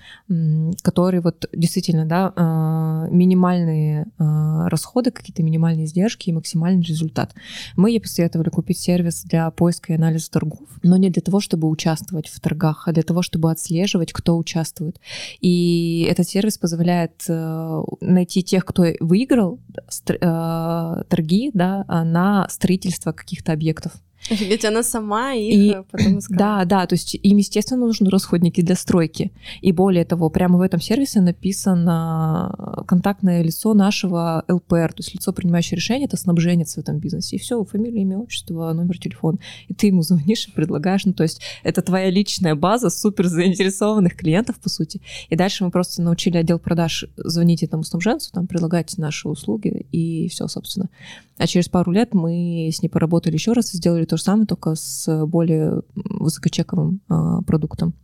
[0.82, 7.34] который вот действительно, да, а, минимальные а, расходы, какие-то минимальные издержки и максимальный результат.
[7.76, 11.70] Мы ей посоветовали купить сервис для поиска и анализа торгов, но не для того, чтобы
[11.70, 15.00] участвовать в торгах, а для того, чтобы отслеживать, кто участвует.
[15.42, 19.60] И этот сервис позволяет э, найти тех, кто выиграл
[20.08, 23.94] э, торги, да, на строительство каких-то объектов.
[24.30, 26.40] Ведь она сама их и, э, потом искала.
[26.40, 29.32] Да, да, то есть им, естественно, нужны расходники для стройки.
[29.62, 35.34] И более того, прямо в этом сервисе написано контактное лицо нашего ЛПР, то есть лицо,
[35.34, 37.36] принимающее решение, это снабженец в этом бизнесе.
[37.36, 39.40] И все, фамилия, имя, отчество, номер телефона.
[39.68, 44.16] И ты ему звонишь и предлагаешь, ну то есть это твоя личная база супер заинтересованных
[44.16, 45.02] клиентов, по сути.
[45.30, 50.28] И дальше мы просто научили отдел продаж звонить этому снабженцу, там, предлагать наши услуги, и
[50.30, 50.90] все, собственно.
[51.38, 54.46] А через пару лет мы с ней поработали еще раз и сделали то же самое,
[54.46, 57.96] только с более высокочековым а, продуктом.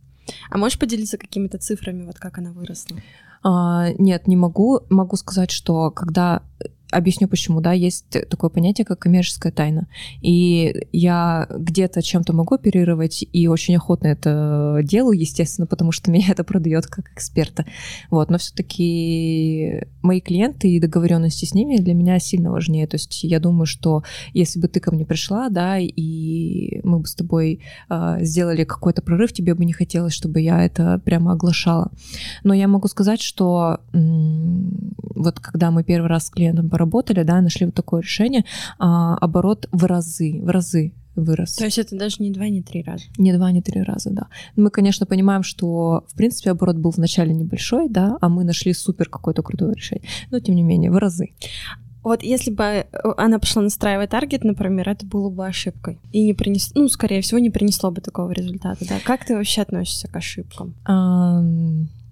[0.50, 2.96] А можешь поделиться какими-то цифрами, вот как она выросла?
[3.44, 4.80] А, нет, не могу.
[4.90, 6.42] Могу сказать, что когда
[6.90, 9.88] Объясню почему, да, есть такое понятие, как коммерческая тайна.
[10.20, 16.28] И я где-то чем-то могу оперировать и очень охотно это делаю, естественно, потому что меня
[16.30, 17.64] это продает как эксперта.
[18.10, 22.86] Вот, но все-таки мои клиенты и договоренности с ними для меня сильно важнее.
[22.86, 27.06] То есть я думаю, что если бы ты ко мне пришла, да, и мы бы
[27.06, 31.90] с тобой э, сделали какой-то прорыв, тебе бы не хотелось, чтобы я это прямо оглашала.
[32.42, 37.40] Но я могу сказать, что м- вот когда мы первый раз с клиентом поработали, да,
[37.40, 38.44] нашли вот такое решение,
[38.78, 41.56] а, оборот в разы, в разы вырос.
[41.56, 43.04] То есть это даже не два, не три раза?
[43.18, 44.28] Не два, не три раза, да.
[44.56, 49.08] Мы, конечно, понимаем, что, в принципе, оборот был вначале небольшой, да, а мы нашли супер
[49.08, 50.08] какое-то крутое решение.
[50.30, 51.30] Но, тем не менее, в разы.
[52.02, 52.86] Вот если бы э,
[53.18, 55.98] она пошла настраивать таргет, например, это было бы ошибкой.
[56.12, 58.94] И не принесло, ну, скорее всего, не принесло бы такого результата, да.
[59.04, 60.74] Как ты вообще относишься к ошибкам?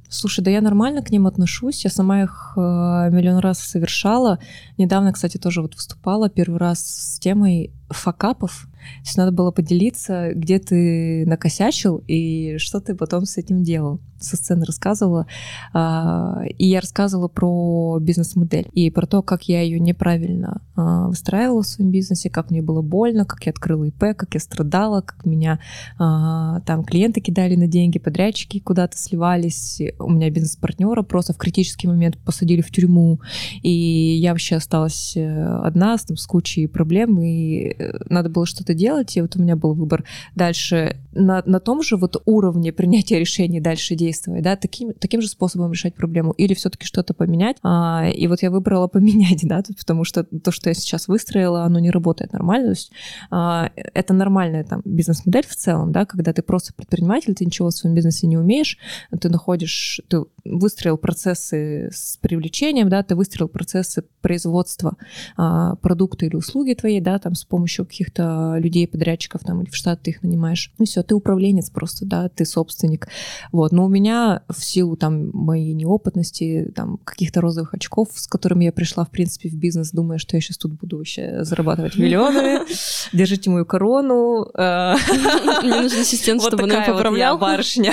[0.09, 1.85] Слушай, да я нормально к ним отношусь.
[1.85, 4.39] Я сама их э, миллион раз совершала.
[4.79, 8.69] Недавно, кстати, тоже вот выступала первый раз с темой факапов.
[8.73, 14.01] То есть надо было поделиться, где ты накосячил и что ты потом с этим делал.
[14.19, 15.27] Со сцены рассказывала.
[15.73, 21.63] А, и я рассказывала про бизнес-модель и про то, как я ее неправильно а, выстраивала
[21.63, 25.25] в своем бизнесе, как мне было больно, как я открыла ИП, как я страдала, как
[25.25, 25.61] меня
[25.99, 29.81] а, там клиенты кидали на деньги, подрядчики куда-то сливались.
[29.99, 33.21] У меня бизнес-партнера просто в критический момент посадили в тюрьму.
[33.63, 38.47] И я вообще осталась э, одна с, там, с кучей проблем, и э, надо было
[38.47, 40.05] что-то делать, и вот у меня был выбор
[40.35, 44.08] дальше на, на том же вот уровне принятия решений дальше действовать,
[44.43, 47.57] да, таким, таким же способом решать проблему, или все-таки что-то поменять.
[47.63, 51.79] А, и вот я выбрала поменять, да, потому что то, что я сейчас выстроила, оно
[51.79, 52.67] не работает нормально.
[52.67, 52.93] То есть
[53.31, 57.73] а, это нормальная там бизнес-модель в целом, да, когда ты просто предприниматель, ты ничего в
[57.73, 58.79] своем бизнесе не умеешь,
[59.21, 64.97] ты находишь, ты выстроил процессы с привлечением, да, ты выстроил процессы производства
[65.37, 69.77] а, продукта или услуги твоей, да, там с помощью каких-то людей, подрядчиков там или в
[69.77, 70.73] штат ты их нанимаешь.
[70.79, 73.09] Ну все, ты управленец просто, да, ты собственник.
[73.53, 73.73] Вот.
[73.73, 78.73] Но у меня в силу там моей неопытности, там каких-то розовых очков, с которыми я
[78.73, 82.61] пришла, в принципе, в бизнес, думая, что я сейчас тут буду вообще зарабатывать миллионы,
[83.13, 84.47] держите мою корону.
[84.55, 84.95] Э,
[85.63, 87.39] Мне нужен ассистент, чтобы он поправлял.
[87.39, 87.93] барышня.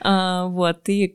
[0.00, 1.14] А, вот, и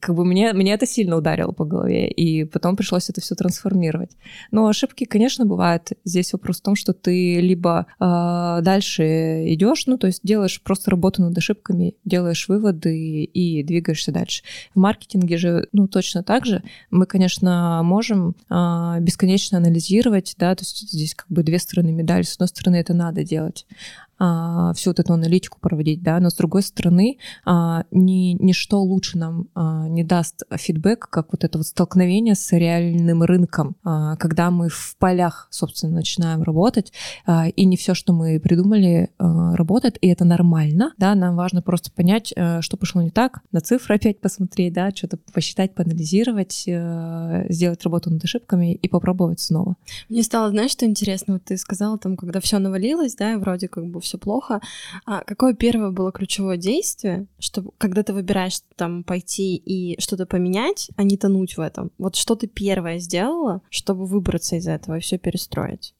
[0.00, 4.10] как бы мне, мне это сильно ударило по голове, и потом пришлось это все трансформировать.
[4.50, 5.92] Но ошибки, конечно, бывают.
[6.04, 10.90] Здесь вопрос в том, что ты либо э, дальше идешь, ну, то есть делаешь просто
[10.90, 14.42] работу над ошибками, делаешь выводы и двигаешься дальше.
[14.74, 16.62] В маркетинге же, ну, точно так же.
[16.90, 22.22] Мы, конечно, можем э, бесконечно анализировать, да, то есть здесь как бы две стороны медали.
[22.22, 23.66] С одной стороны, это надо делать,
[24.18, 29.18] а, всю вот эту аналитику проводить, да, но с другой стороны, а, ни, ничто лучше
[29.18, 34.50] нам а, не даст фидбэк, как вот это вот столкновение с реальным рынком, а, когда
[34.50, 36.92] мы в полях, собственно, начинаем работать,
[37.26, 41.62] а, и не все, что мы придумали, а, работает, и это нормально, да, нам важно
[41.62, 46.64] просто понять, а, что пошло не так, на цифры опять посмотреть, да, что-то посчитать, поанализировать,
[46.68, 49.76] а, сделать работу над ошибками и попробовать снова.
[50.08, 53.86] Мне стало, знаешь, что интересно, вот ты сказала там, когда все навалилось, да, вроде как
[53.86, 54.60] бы все плохо.
[55.04, 60.90] А какое первое было ключевое действие, чтобы, когда ты выбираешь там пойти и что-то поменять,
[60.96, 61.90] а не тонуть в этом?
[61.98, 65.94] Вот что ты первое сделала, чтобы выбраться из этого и все перестроить?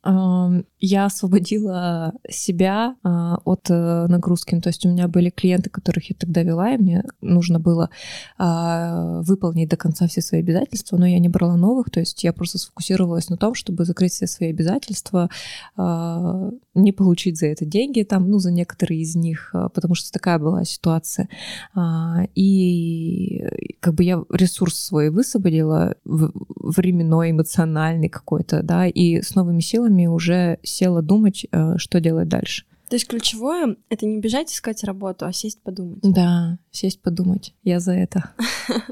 [0.78, 4.54] Я освободила себя а, от а, нагрузки.
[4.54, 7.88] Ну, то есть у меня были клиенты, которых я тогда вела, и мне нужно было
[8.36, 12.32] а, выполнить до конца все свои обязательства, но я не брала новых, то есть я
[12.32, 15.30] просто сфокусировалась на том, чтобы закрыть все свои обязательства,
[15.76, 20.12] а, не получить за это деньги, там, ну, за некоторые из них, а, потому что
[20.12, 21.28] такая была ситуация.
[21.74, 23.44] А, и
[23.80, 30.58] как бы я ресурс свой высвободила, временной, эмоциональный какой-то, да, и с новыми силами уже
[30.76, 32.64] села думать, э, что делать дальше.
[32.88, 35.98] То есть ключевое— это не бежать искать работу, а сесть подумать.
[36.02, 37.54] Да, сесть подумать.
[37.64, 38.30] Я за это.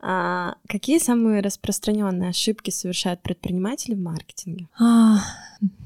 [0.00, 4.68] А, какие самые распространенные ошибки совершают предприниматели в маркетинге?
[4.78, 5.18] А,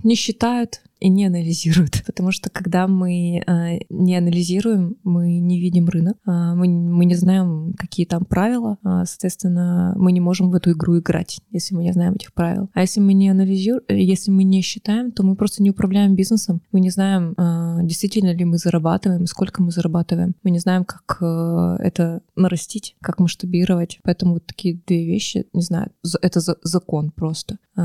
[0.02, 2.02] не считают и не анализируют.
[2.06, 7.16] Потому что когда мы э, не анализируем, мы не видим рынок, э, мы, мы не
[7.16, 11.82] знаем, какие там правила, э, соответственно, мы не можем в эту игру играть, если мы
[11.82, 12.70] не знаем этих правил.
[12.72, 16.62] А если мы не анализируем, если мы не считаем, то мы просто не управляем бизнесом.
[16.70, 20.34] Мы не знаем, э, действительно ли мы зарабатываем, сколько мы зарабатываем.
[20.44, 23.98] Мы не знаем, как э, это нарастить, как масштабировать.
[24.04, 27.58] Поэтому вот такие две вещи, не знаю, это за закон просто.
[27.76, 27.80] Э,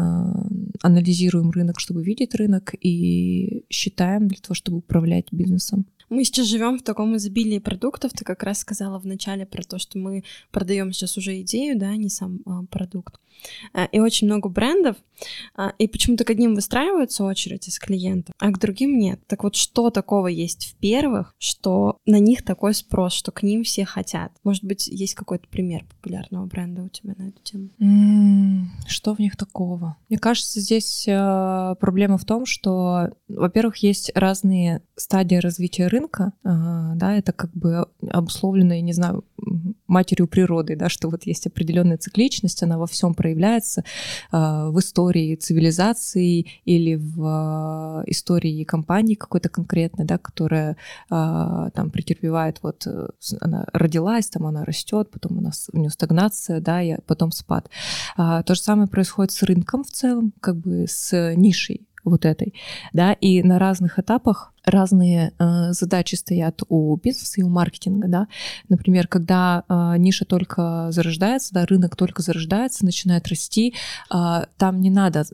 [0.84, 3.07] анализируем рынок, чтобы видеть рынок, и
[3.70, 5.86] считаем для того, чтобы управлять бизнесом.
[6.10, 8.13] Мы сейчас живем в таком изобилии продуктов.
[8.13, 11.89] Ты как раз сказала в начале про то, что мы продаем сейчас уже идею, да,
[11.89, 13.20] а не сам а, продукт.
[13.74, 14.98] А, и очень много брендов,
[15.56, 19.20] а, и почему-то к одним выстраивается очередь из клиентов, а к другим нет.
[19.28, 23.63] Так вот, что такого есть в первых, что на них такой спрос, что к ним
[23.63, 24.32] все хотят?
[24.43, 27.70] Может быть, есть какой-то пример популярного бренда у тебя на эту тему?
[27.80, 29.98] Mm, что в них такого?
[30.10, 36.92] Мне кажется, здесь э, проблема в том, что, во-первых, есть разные стадии развития рынка, э,
[36.96, 39.24] да, это как бы обусловлено, я не знаю,
[39.88, 43.84] матерью природы, да, что вот есть определенная цикличность, она во всем проявляется
[44.32, 44.38] э,
[44.70, 50.78] в истории цивилизации или в э, истории компании какой-то конкретной, да, которая
[51.10, 53.08] там претерпевает, вот э,
[53.42, 57.70] она родилась, там она растет, потом у нас у нее стагнация, да, и потом спад.
[58.16, 62.54] А, то же самое происходит с рынком в целом, как бы с нишей вот этой,
[62.94, 68.28] да, и на разных этапах разные э, задачи стоят у бизнеса и у маркетинга, да.
[68.70, 73.74] Например, когда э, ниша только зарождается, да, рынок только зарождается, начинает расти,
[74.14, 75.26] э, там не надо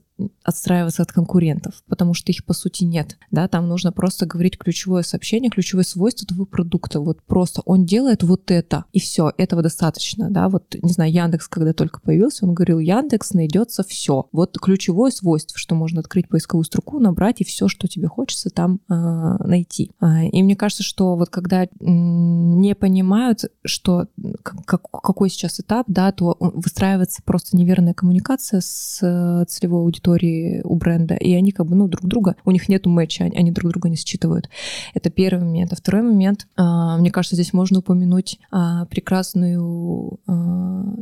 [0.44, 5.02] отстраиваться от конкурентов, потому что их по сути нет, да, там нужно просто говорить ключевое
[5.02, 10.30] сообщение, ключевое свойство твоего продукта, вот просто он делает вот это, и все, этого достаточно,
[10.30, 15.12] да, вот, не знаю, Яндекс, когда только появился, он говорил, Яндекс найдется все, вот ключевое
[15.12, 19.92] свойство, что можно открыть поисковую строку, набрать, и все, что тебе хочется, там э, найти.
[20.00, 24.08] А, и мне кажется, что вот когда не понимают, что
[24.44, 30.76] как, какой сейчас этап, да, то выстраивается просто неверная коммуникация с э, целевой аудиторией у
[30.76, 33.90] бренда, и они как бы, ну, друг друга, у них нету матча, они друг друга
[33.90, 34.50] не считывают.
[34.94, 35.74] Это первый момент.
[35.74, 40.20] А второй момент, а, мне кажется, здесь можно упомянуть а, прекрасную,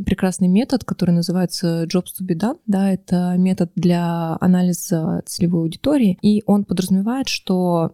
[0.06, 6.18] прекрасный метод, который называется Jobs to be done, да, это метод для анализа целевой аудитории,
[6.22, 7.92] и он подразумевает, что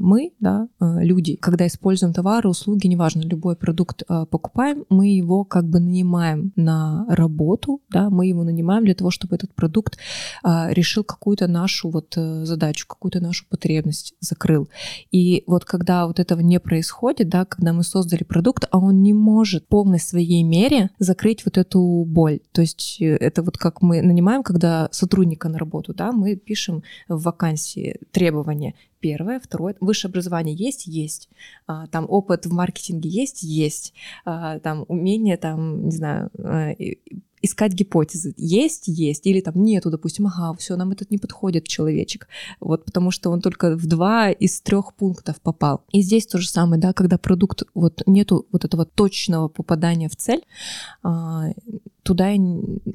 [0.00, 5.44] мы, да, а, люди, когда используем товары, услуги, неважно, любой продукт а, покупаем, мы его
[5.44, 9.98] как бы нанимаем на работу, да, мы его нанимаем для того, чтобы этот продукт
[10.44, 14.68] решил какую-то нашу вот э, задачу, какую-то нашу потребность закрыл.
[15.10, 19.12] И вот когда вот этого не происходит, да, когда мы создали продукт, а он не
[19.12, 22.40] может в полной своей мере закрыть вот эту боль.
[22.52, 26.82] То есть э, это вот как мы нанимаем, когда сотрудника на работу, да, мы пишем
[27.08, 29.40] в вакансии требования первое.
[29.40, 30.86] Второе, высшее образование есть?
[30.86, 31.28] Есть.
[31.66, 33.42] А, там опыт в маркетинге есть?
[33.42, 33.94] Есть.
[34.24, 36.72] А, там умение, там, не знаю, а,
[37.46, 38.34] искать гипотезы.
[38.36, 42.28] Есть, есть, или там нету, допустим, ага, все, нам этот не подходит человечек.
[42.60, 45.84] Вот потому что он только в два из трех пунктов попал.
[45.92, 50.16] И здесь то же самое, да, когда продукт, вот нету вот этого точного попадания в
[50.16, 50.42] цель,
[51.02, 51.46] а,
[52.02, 52.30] туда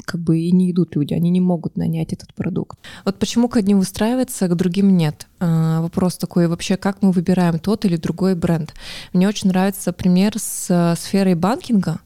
[0.06, 2.80] как бы и не идут люди, они не могут нанять этот продукт.
[3.06, 5.28] Вот почему к одним выстраивается, а к другим нет.
[5.40, 8.74] А, вопрос такой вообще, как мы выбираем тот или другой бренд.
[9.14, 12.00] Мне очень нравится пример с э, сферой банкинга,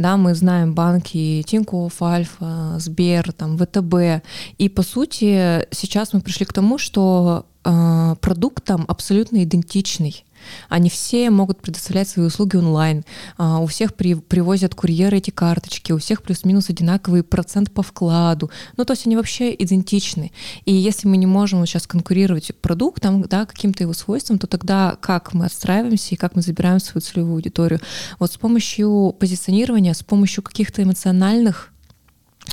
[0.00, 4.24] да, мы знаем банки Тинькофф, Альфа, Сбер, там, ВТБ.
[4.58, 10.24] И, по сути, сейчас мы пришли к тому, что э, продукт там абсолютно идентичный.
[10.68, 13.04] Они все могут предоставлять свои услуги онлайн.
[13.36, 18.50] А, у всех при, привозят курьеры эти карточки, у всех плюс-минус одинаковый процент по вкладу.
[18.76, 20.32] Ну, то есть они вообще идентичны.
[20.64, 25.34] И если мы не можем сейчас конкурировать продуктом, да, каким-то его свойством, то тогда как
[25.34, 27.80] мы отстраиваемся и как мы забираем свою целевую аудиторию?
[28.18, 31.72] Вот с помощью позиционирования, с помощью каких-то эмоциональных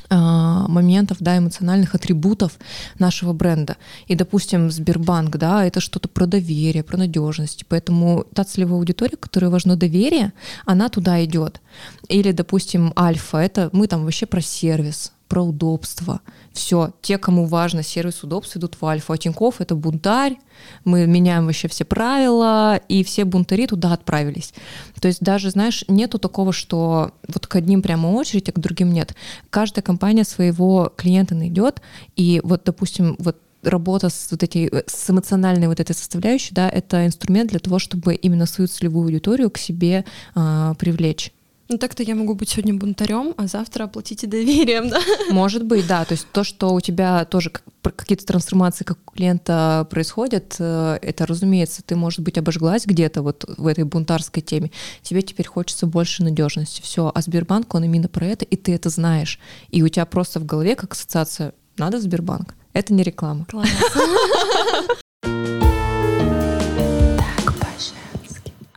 [0.09, 2.57] моментов, да, эмоциональных атрибутов
[2.99, 3.75] нашего бренда.
[4.07, 7.65] И, допустим, Сбербанк, да, это что-то про доверие, про надежность.
[7.67, 10.31] Поэтому та целевая аудитория, которой важно доверие,
[10.65, 11.61] она туда идет.
[12.07, 16.21] Или, допустим, Альфа, это мы там вообще про сервис, про удобство.
[16.53, 19.13] Все, те, кому важно сервис удобства, идут в Альфа.
[19.13, 20.37] А Тинькофф— это бунтарь,
[20.85, 24.53] мы меняем вообще все правила, и все бунтари туда отправились.
[24.99, 28.91] То есть даже, знаешь, нету такого, что вот к одним прямо очередь, а к другим
[28.91, 29.15] нет.
[29.49, 31.81] Каждая компания своего клиента найдет,
[32.15, 37.05] и вот, допустим, вот работа с вот этой, с эмоциональной вот этой составляющей, да, это
[37.05, 41.31] инструмент для того, чтобы именно свою целевую аудиторию к себе э, привлечь.
[41.69, 45.01] Ну так-то я могу быть сегодня бунтарем, а завтра оплатите доверием, да?
[45.29, 46.05] Может быть, да.
[46.05, 47.51] То есть то, что у тебя тоже
[47.81, 53.45] какие-то трансформации как у клиента происходят, э, это, разумеется, ты, может быть, обожглась где-то вот
[53.57, 54.71] в этой бунтарской теме.
[55.01, 56.81] Тебе теперь хочется больше надежности.
[56.81, 57.11] Все.
[57.13, 59.39] А Сбербанк, он именно про это, и ты это знаешь.
[59.69, 62.55] И у тебя просто в голове как ассоциация «надо Сбербанк».
[62.71, 63.45] Это не реклама.
[63.45, 63.69] Класс.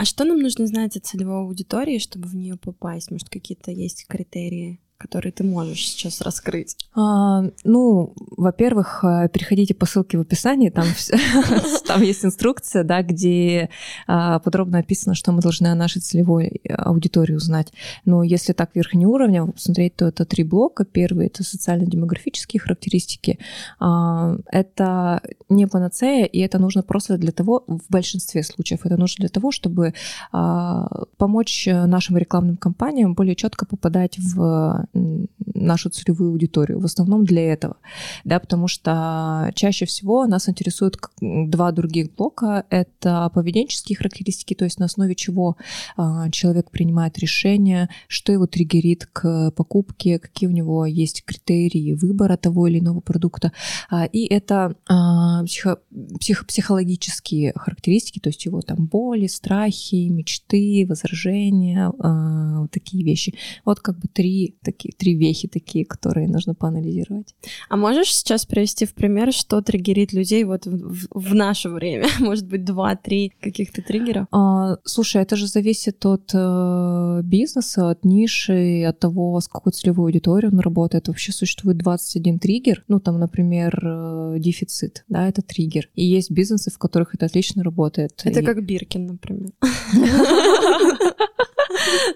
[0.00, 3.10] А что нам нужно знать о целевой аудитории, чтобы в нее попасть?
[3.10, 4.80] Может, какие-то есть критерии?
[5.00, 6.76] Которые ты можешь сейчас раскрыть?
[6.94, 10.68] А, ну, во-первых, э, переходите по ссылке в описании,
[11.86, 13.70] там, есть инструкция, да, где
[14.06, 17.72] а, подробно описано, что мы должны о нашей целевой э, аудитории узнать.
[18.04, 18.76] Но если так
[19.06, 20.84] уровня посмотреть, то это три блока.
[20.84, 23.38] Первый— это социально-демографические характеристики.
[23.78, 29.22] А, это не панацея, и это нужно просто для того, в большинстве случаев, это нужно
[29.22, 29.94] для того, чтобы
[30.30, 36.80] а, помочь нашим рекламным кампаниям более четко попадать в нашу целевую аудиторию.
[36.80, 37.76] В основном для этого,
[38.24, 42.64] да, потому что чаще всего нас интересуют два других блока.
[42.70, 45.56] Это поведенческие характеристики, то есть на основе чего
[45.96, 52.36] а, человек принимает решение, что его триггерит к покупке, какие у него есть критерии выбора
[52.36, 53.52] того или иного продукта.
[53.90, 55.78] А, и это а, психо,
[56.18, 63.34] псих, психологические характеристики, то есть его там боли, страхи, мечты, возражения, вот такие вещи.
[63.64, 67.34] Вот как бы три такие такие, три вехи такие, которые нужно поанализировать.
[67.68, 72.06] А можешь сейчас привести в пример, что триггерит людей вот в, в наше время?
[72.18, 74.26] Может быть, два-три каких-то триггеров?
[74.32, 80.06] А, слушай, это же зависит от э, бизнеса, от ниши, от того, с какой целевой
[80.10, 81.08] аудиторией он работает.
[81.08, 82.84] Вообще существует 21 триггер.
[82.88, 85.88] Ну, там, например, э, дефицит, да, это триггер.
[85.94, 88.22] И есть бизнесы, в которых это отлично работает.
[88.24, 88.44] Это и...
[88.44, 89.50] как Биркин, например.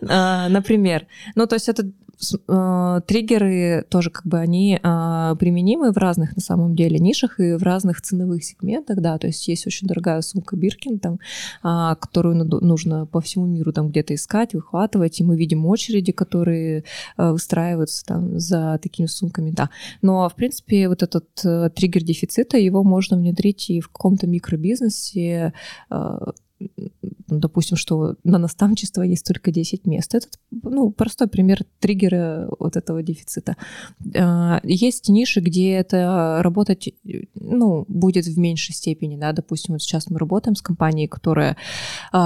[0.08, 1.06] А, например.
[1.34, 1.90] Ну, то есть это
[2.48, 7.54] э, триггеры тоже как бы они э, применимы в разных на самом деле нишах и
[7.54, 11.18] в разных ценовых сегментах, да, то есть есть очень дорогая сумка Биркин, там,
[11.62, 16.84] э, которую нужно по всему миру там где-то искать, выхватывать, и мы видим очереди, которые
[17.16, 19.70] э, выстраиваются там за такими сумками, да.
[20.02, 25.52] Но, в принципе, вот этот э, триггер дефицита, его можно внедрить и в каком-то микробизнесе,
[25.90, 26.18] э,
[27.26, 30.14] допустим, что на наставничество есть только 10 мест.
[30.14, 33.56] Это ну, простой пример триггера вот этого дефицита.
[34.16, 36.90] А, есть ниши, где это работать
[37.34, 39.16] ну, будет в меньшей степени.
[39.16, 39.32] Да?
[39.32, 41.56] Допустим, вот сейчас мы работаем с компанией, которая
[42.12, 42.16] э,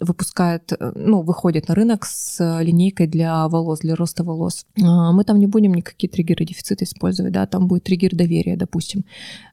[0.00, 4.66] выпускает, ну, выходит на рынок с линейкой для волос, для роста волос.
[4.76, 9.04] Э, мы там не будем никакие триггеры дефицита использовать, да, там будет триггер доверия, допустим,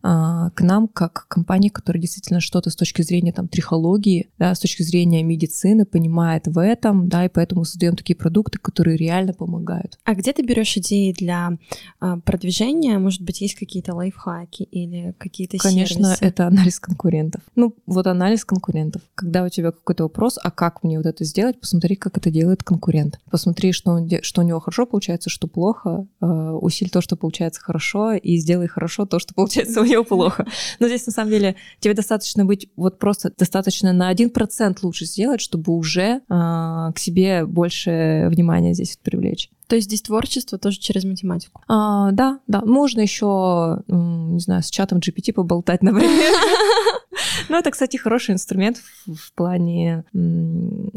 [0.02, 3.48] к нам, как компании, которая действительно что-то с точки зрения там
[3.86, 8.58] трихологии, да, с точки зрения медицины понимает в этом, да, и поэтому создаем такие продукты,
[8.58, 10.00] которые реально помогают.
[10.04, 11.58] А где ты берешь идеи для
[12.00, 12.98] а, продвижения?
[13.00, 16.26] Может быть, есть какие-то лайфхаки или какие-то Конечно, сервисы?
[16.26, 17.42] это анализ конкурентов.
[17.56, 19.02] Ну, вот анализ конкурентов.
[19.16, 22.64] Когда у тебя какой-то вопрос, а как мне вот это сделать, посмотри, как это делает
[22.64, 23.20] конкурент.
[23.30, 26.08] Посмотри, что, он, что у него хорошо получается, что плохо.
[26.22, 26.26] Э,
[26.62, 30.46] усиль то, что получается хорошо, и сделай хорошо то, что получается у него плохо.
[30.80, 35.42] Но здесь, на самом деле, тебе достаточно быть вот просто достаточно на 1% лучше сделать,
[35.42, 39.50] чтобы уже э, к себе больше внимания здесь привлечь.
[39.68, 41.62] То есть здесь творчество тоже через математику?
[41.68, 42.62] А, да, да.
[42.62, 46.34] Можно еще, не знаю, с чатом GPT поболтать, например.
[47.56, 50.04] Ну, это, кстати, хороший инструмент в, в плане,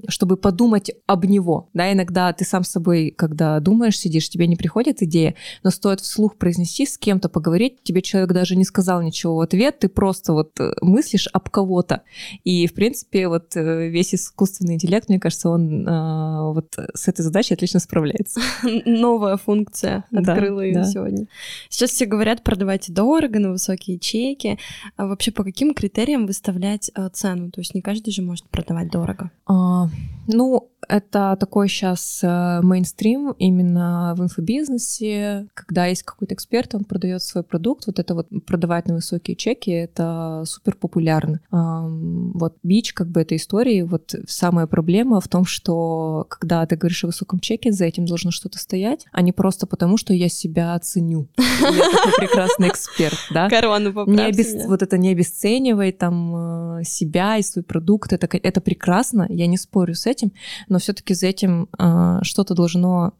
[0.08, 1.68] чтобы подумать об него.
[1.72, 6.00] Да, иногда ты сам с собой, когда думаешь, сидишь, тебе не приходит идея, но стоит
[6.00, 10.32] вслух произнести, с кем-то поговорить, тебе человек даже не сказал ничего в ответ, ты просто
[10.32, 12.02] вот э, мыслишь об кого-то.
[12.42, 17.22] И, в принципе, вот э, весь искусственный интеллект, мне кажется, он э, вот с этой
[17.22, 18.40] задачей отлично справляется.
[18.84, 21.28] Новая функция открыла ее сегодня.
[21.68, 24.58] Сейчас все говорят, продавайте дорого, на высокие чеки.
[24.96, 27.50] А вообще по каким критериям выставлять э, цену?
[27.50, 29.30] То есть не каждый же может продавать дорого.
[29.46, 29.88] А,
[30.26, 37.22] ну, это такой сейчас э, мейнстрим именно в инфобизнесе, когда есть какой-то эксперт, он продает
[37.22, 41.40] свой продукт, вот это вот продавать на высокие чеки, это супер популярно.
[41.50, 47.04] Вот бич как бы этой истории, вот самая проблема в том, что когда ты говоришь
[47.04, 50.78] о высоком чеке, за этим должно что-то стоять, а не просто потому, что я себя
[50.78, 51.28] ценю.
[51.36, 53.48] Я такой прекрасный эксперт, да?
[53.48, 54.66] Корону не обес...
[54.66, 59.56] Вот это не обесценивай там э, себя и свой продукт, это, это прекрасно, я не
[59.56, 60.32] спорю с этим,
[60.68, 63.14] но все-таки за этим э, что-то должно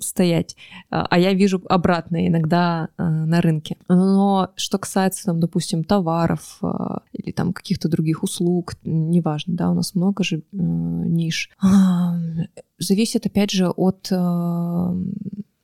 [0.00, 0.56] стоять.
[0.90, 3.76] А, а я вижу обратное иногда э, на рынке.
[3.88, 6.68] Но что касается, там, допустим, товаров э,
[7.12, 11.50] или там каких-то других услуг, неважно, да, у нас много же э, ниш.
[12.78, 14.94] Зависит, опять же, от э,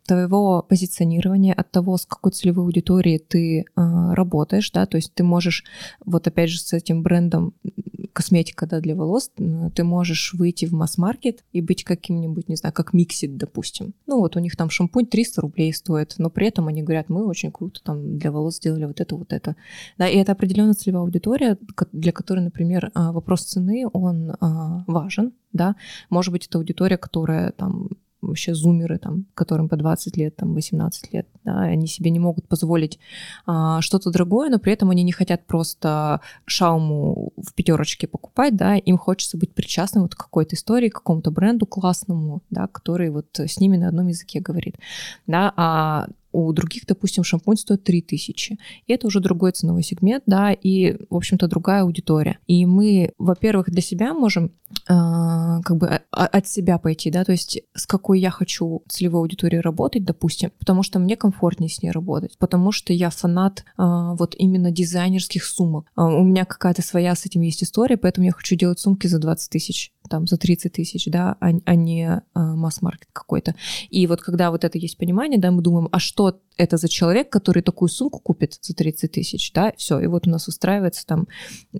[0.06, 5.24] твоего позиционирования, от того, с какой целевой аудиторией ты э, работаешь, да, то есть ты
[5.24, 5.64] можешь,
[6.04, 7.54] вот опять же, с этим брендом
[8.14, 9.30] косметика, да, для волос,
[9.74, 13.92] ты можешь выйти в масс-маркет и быть каким-нибудь, не знаю, как Миксит, допустим.
[14.06, 17.26] Ну вот у них там шампунь 300 рублей стоит, но при этом они говорят, мы
[17.26, 19.56] очень круто там для волос сделали вот это, вот это.
[19.98, 21.58] Да, и это определенная целевая аудитория,
[21.92, 25.76] для которой, например, а, вопрос цены, он а, важен, да,
[26.08, 27.88] может быть, это аудитория, которая там
[28.26, 32.48] вообще зумеры, там, которым по 20 лет, там, 18 лет, да, они себе не могут
[32.48, 32.98] позволить
[33.46, 38.76] а, что-то другое, но при этом они не хотят просто шауму в пятерочке покупать, да,
[38.76, 43.26] им хочется быть причастным вот к какой-то истории, к какому-то бренду классному, да, который вот
[43.38, 44.76] с ними на одном языке говорит,
[45.26, 48.58] да, а у других, допустим, шампунь стоит 3000.
[48.86, 52.38] И это уже другой ценовой сегмент, да, и, в общем-то, другая аудитория.
[52.48, 54.50] И мы, во-первых, для себя можем э,
[54.88, 60.04] как бы от себя пойти, да, то есть с какой я хочу целевой аудиторией работать,
[60.04, 63.82] допустим, потому что мне комфортнее с ней работать, потому что я фанат э,
[64.18, 65.86] вот именно дизайнерских сумок.
[65.96, 69.20] Э, у меня какая-то своя с этим есть история, поэтому я хочу делать сумки за
[69.20, 73.54] 20 тысяч там за 30 тысяч, да, а, а не а, масс-маркет какой-то.
[73.90, 77.30] И вот когда вот это есть понимание, да, мы думаем, а что это за человек,
[77.30, 81.26] который такую сумку купит за 30 тысяч, да, все, и вот у нас устраивается там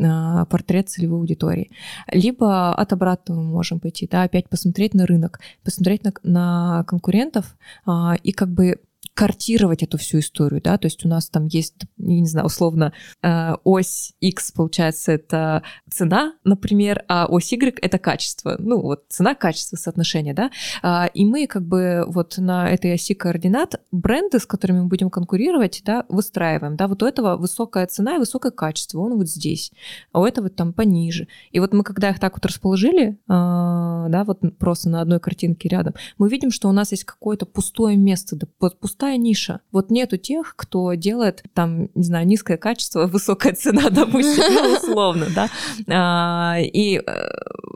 [0.01, 1.71] а, портрет целевой аудитории.
[2.11, 7.57] Либо от обратного мы можем пойти, да, опять посмотреть на рынок, посмотреть на, на конкурентов
[7.87, 8.81] а, и как бы
[9.15, 12.93] картировать эту всю историю, да, то есть у нас там есть, не знаю, условно,
[13.23, 19.77] э, ось X, получается, это цена, например, а ось Y— это качество, ну, вот цена-качество
[19.77, 20.51] соотношение, да,
[20.83, 25.11] а, и мы как бы вот на этой оси координат бренды, с которыми мы будем
[25.11, 29.71] конкурировать, да, выстраиваем, да, вот у этого высокая цена и высокое качество, он вот здесь,
[30.13, 31.29] а у этого там пониже.
[31.53, 35.69] И вот мы, когда их так вот расположили, а, да, вот просто на одной картинке
[35.69, 39.61] рядом, мы видим, что у нас есть какое-то пустое место, да, пустое пустая ниша.
[39.71, 45.27] Вот нету тех, кто делает там, не знаю, низкое качество, высокая цена, допустим, ну, условно,
[45.35, 45.49] да.
[45.89, 47.29] А, и э,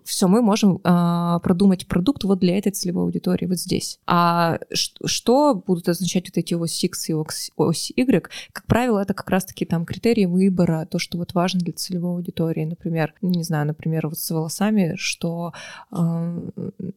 [0.08, 3.98] все, мы можем а, продумать продукт вот для этой целевой аудитории вот здесь.
[4.06, 8.30] А что будут означать вот эти ось X и ось Y?
[8.52, 12.64] Как правило, это как раз-таки там критерии выбора, то, что вот важно для целевой аудитории.
[12.64, 15.52] Например, не знаю, например, вот с волосами, что
[15.92, 16.50] э,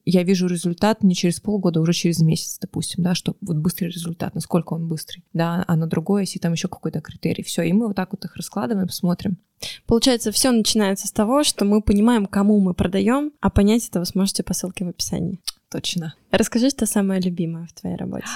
[0.05, 3.87] я вижу результат не через полгода, а уже через месяц, допустим, да, что вот быстрый
[3.87, 7.43] результат насколько он быстрый, да, а на другое, если там еще какой-то критерий.
[7.43, 9.37] Все, и мы вот так вот их раскладываем, смотрим.
[9.85, 14.05] Получается, все начинается с того, что мы понимаем, кому мы продаем, а понять это вы
[14.05, 15.39] сможете по ссылке в описании.
[15.69, 16.15] Точно.
[16.31, 18.27] Расскажи, что самое любимое в твоей работе.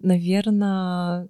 [0.00, 1.28] Наверное,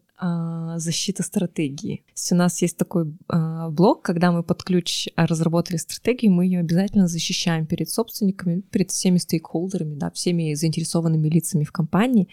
[0.76, 1.96] защита стратегии.
[2.06, 6.44] То есть у нас есть такой а, блок, когда мы под ключ разработали стратегию, мы
[6.44, 12.28] ее обязательно защищаем перед собственниками, перед всеми стейкхолдерами, да, всеми заинтересованными лицами в компании.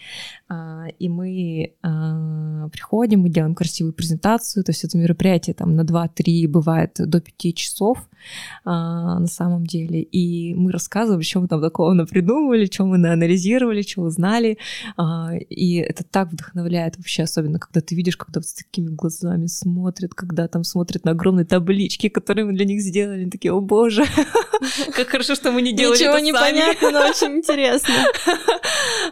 [0.48, 1.74] А, и мы
[2.72, 7.54] приходим, мы делаем красивую презентацию, то есть это мероприятие там на 2-3, бывает до 5
[7.54, 8.08] часов
[8.64, 10.02] на самом деле.
[10.02, 14.58] И мы рассказываем, что мы там такого напридумывали, что мы анализировали, что узнали.
[15.48, 20.48] И это так вдохновляет вообще, особенно когда ты видишь, когда с такими глазами смотрят, когда
[20.48, 24.04] там смотрят на огромные таблички, которые мы для них сделали, они такие, о боже,
[24.94, 27.94] как хорошо, что мы не делали Ничего не понятно, но очень интересно.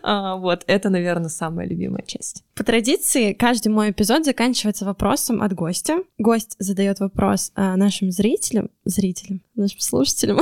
[0.02, 2.44] А, вот, это, наверное, самая любимая часть.
[2.54, 5.98] По традиции, каждый мой эпизод заканчивается вопросом от гостя.
[6.18, 10.40] Гость задает вопрос а, нашим зрителям, зрителям, нашим слушателям.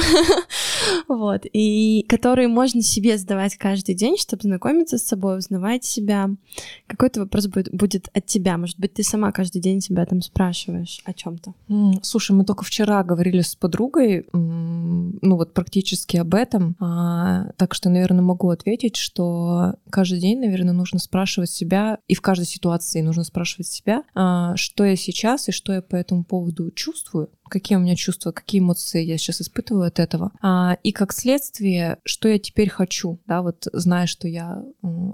[1.08, 1.42] вот.
[1.52, 6.30] И которые можно себе задавать каждый день, чтобы знакомиться с собой, узнавать себя.
[6.86, 8.58] Какой-то вопрос будет, будет от тебя.
[8.58, 11.54] Может быть, ты сама каждый день себя там спрашиваешь о чем-то.
[11.68, 16.76] Mm, слушай, мы только вчера говорили с подругой, ну вот практически об этом.
[16.80, 22.20] А, так что, наверное, могу ответить, что каждый день, наверное, нужно спрашивать себя, и в
[22.20, 26.70] каждой ситуации нужно спрашивать себя, а, что я сейчас и что я по этому поводу
[26.70, 30.32] чувствую, какие у меня чувства, какие эмоции я сейчас испытываю от этого.
[30.42, 34.62] А, и как следствие, что я теперь хочу, да, вот зная, что я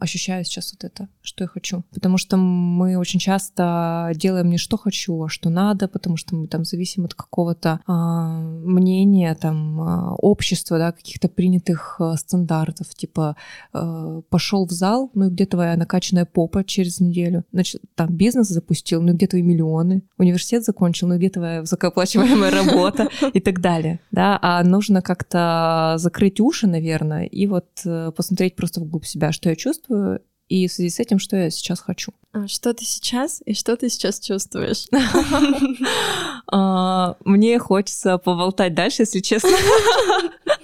[0.00, 1.84] ощущаю сейчас вот это, что я хочу.
[1.92, 6.46] Потому что мы очень часто делаем не что хочу, а что надо, потому что мы
[6.46, 13.36] там зависим от какого-то а, мнения, там, а, общества, да, каких-то принятых а, стандартов, типа
[13.72, 18.48] а, пошел в зал, ну и где твоя накачанная попа через неделю, значит, там бизнес
[18.48, 23.08] запустил, ну и где твои миллионы, университет закончил, ну и где твоя высокооплачиваемая оплачиваемая работа?
[23.32, 23.79] и так далее,
[24.10, 29.48] да, а нужно как-то закрыть уши, наверное, и вот э, посмотреть просто вглубь себя, что
[29.48, 30.20] я чувствую,
[30.50, 32.12] и в связи с этим, что я сейчас хочу.
[32.32, 34.86] А что ты сейчас и что ты сейчас чувствуешь?
[36.52, 39.50] А, мне хочется поболтать дальше, если честно.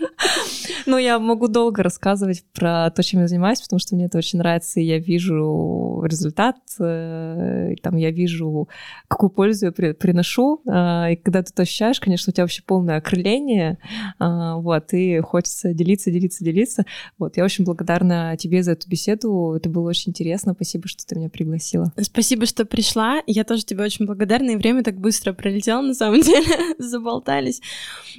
[0.86, 4.38] Ну, я могу долго рассказывать про то, чем я занимаюсь, потому что мне это очень
[4.38, 8.68] нравится, и я вижу результат, э, там я вижу,
[9.08, 12.98] какую пользу я приношу, э, и когда ты это ощущаешь, конечно, у тебя вообще полное
[12.98, 13.78] окрыление,
[14.20, 16.84] э, вот, и хочется делиться, делиться, делиться.
[17.18, 21.16] Вот, я очень благодарна тебе за эту беседу, это было очень интересно, спасибо, что ты
[21.16, 21.92] меня пригласила.
[22.00, 26.20] Спасибо, что пришла, я тоже тебе очень благодарна, и время так быстро пролетело, на самом
[26.22, 26.46] деле,
[26.78, 27.60] заболтались.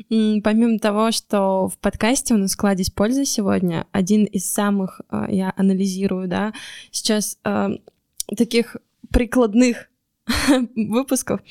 [0.09, 3.85] Помимо того, что в подкасте у нас складить пользы сегодня.
[3.91, 6.53] Один из самых, а, я анализирую, да,
[6.89, 7.69] сейчас а,
[8.35, 8.77] таких
[9.11, 9.89] прикладных
[10.75, 11.41] выпусков.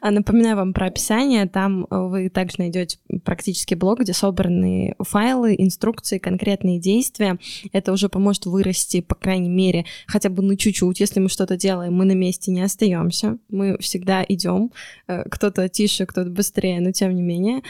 [0.00, 1.46] А, напоминаю вам про описание.
[1.46, 7.38] Там э, вы также найдете практически блог, где собраны файлы, инструкции, конкретные действия.
[7.72, 11.00] Это уже поможет вырасти, по крайней мере, хотя бы на чуть-чуть.
[11.00, 13.38] Если мы что-то делаем, мы на месте не остаемся.
[13.50, 14.72] Мы всегда идем.
[15.08, 17.62] Э, кто-то тише, кто-то быстрее, но тем не менее.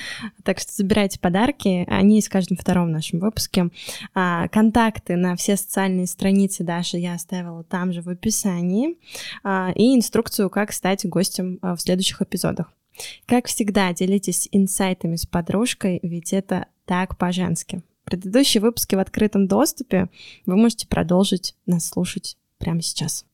[0.44, 1.84] Так что забирайте подарки.
[1.88, 3.70] Они в каждом втором нашем выпуске.
[4.14, 8.96] Контакты на все социальные страницы Даши я оставила там же в описании.
[9.74, 12.72] И инструкцию как стать гостем а, в следующих эпизодах.
[13.26, 17.82] Как всегда, делитесь инсайтами с подружкой, ведь это так по-женски.
[18.04, 20.08] Предыдущие выпуски в открытом доступе
[20.46, 23.24] вы можете продолжить нас слушать прямо сейчас.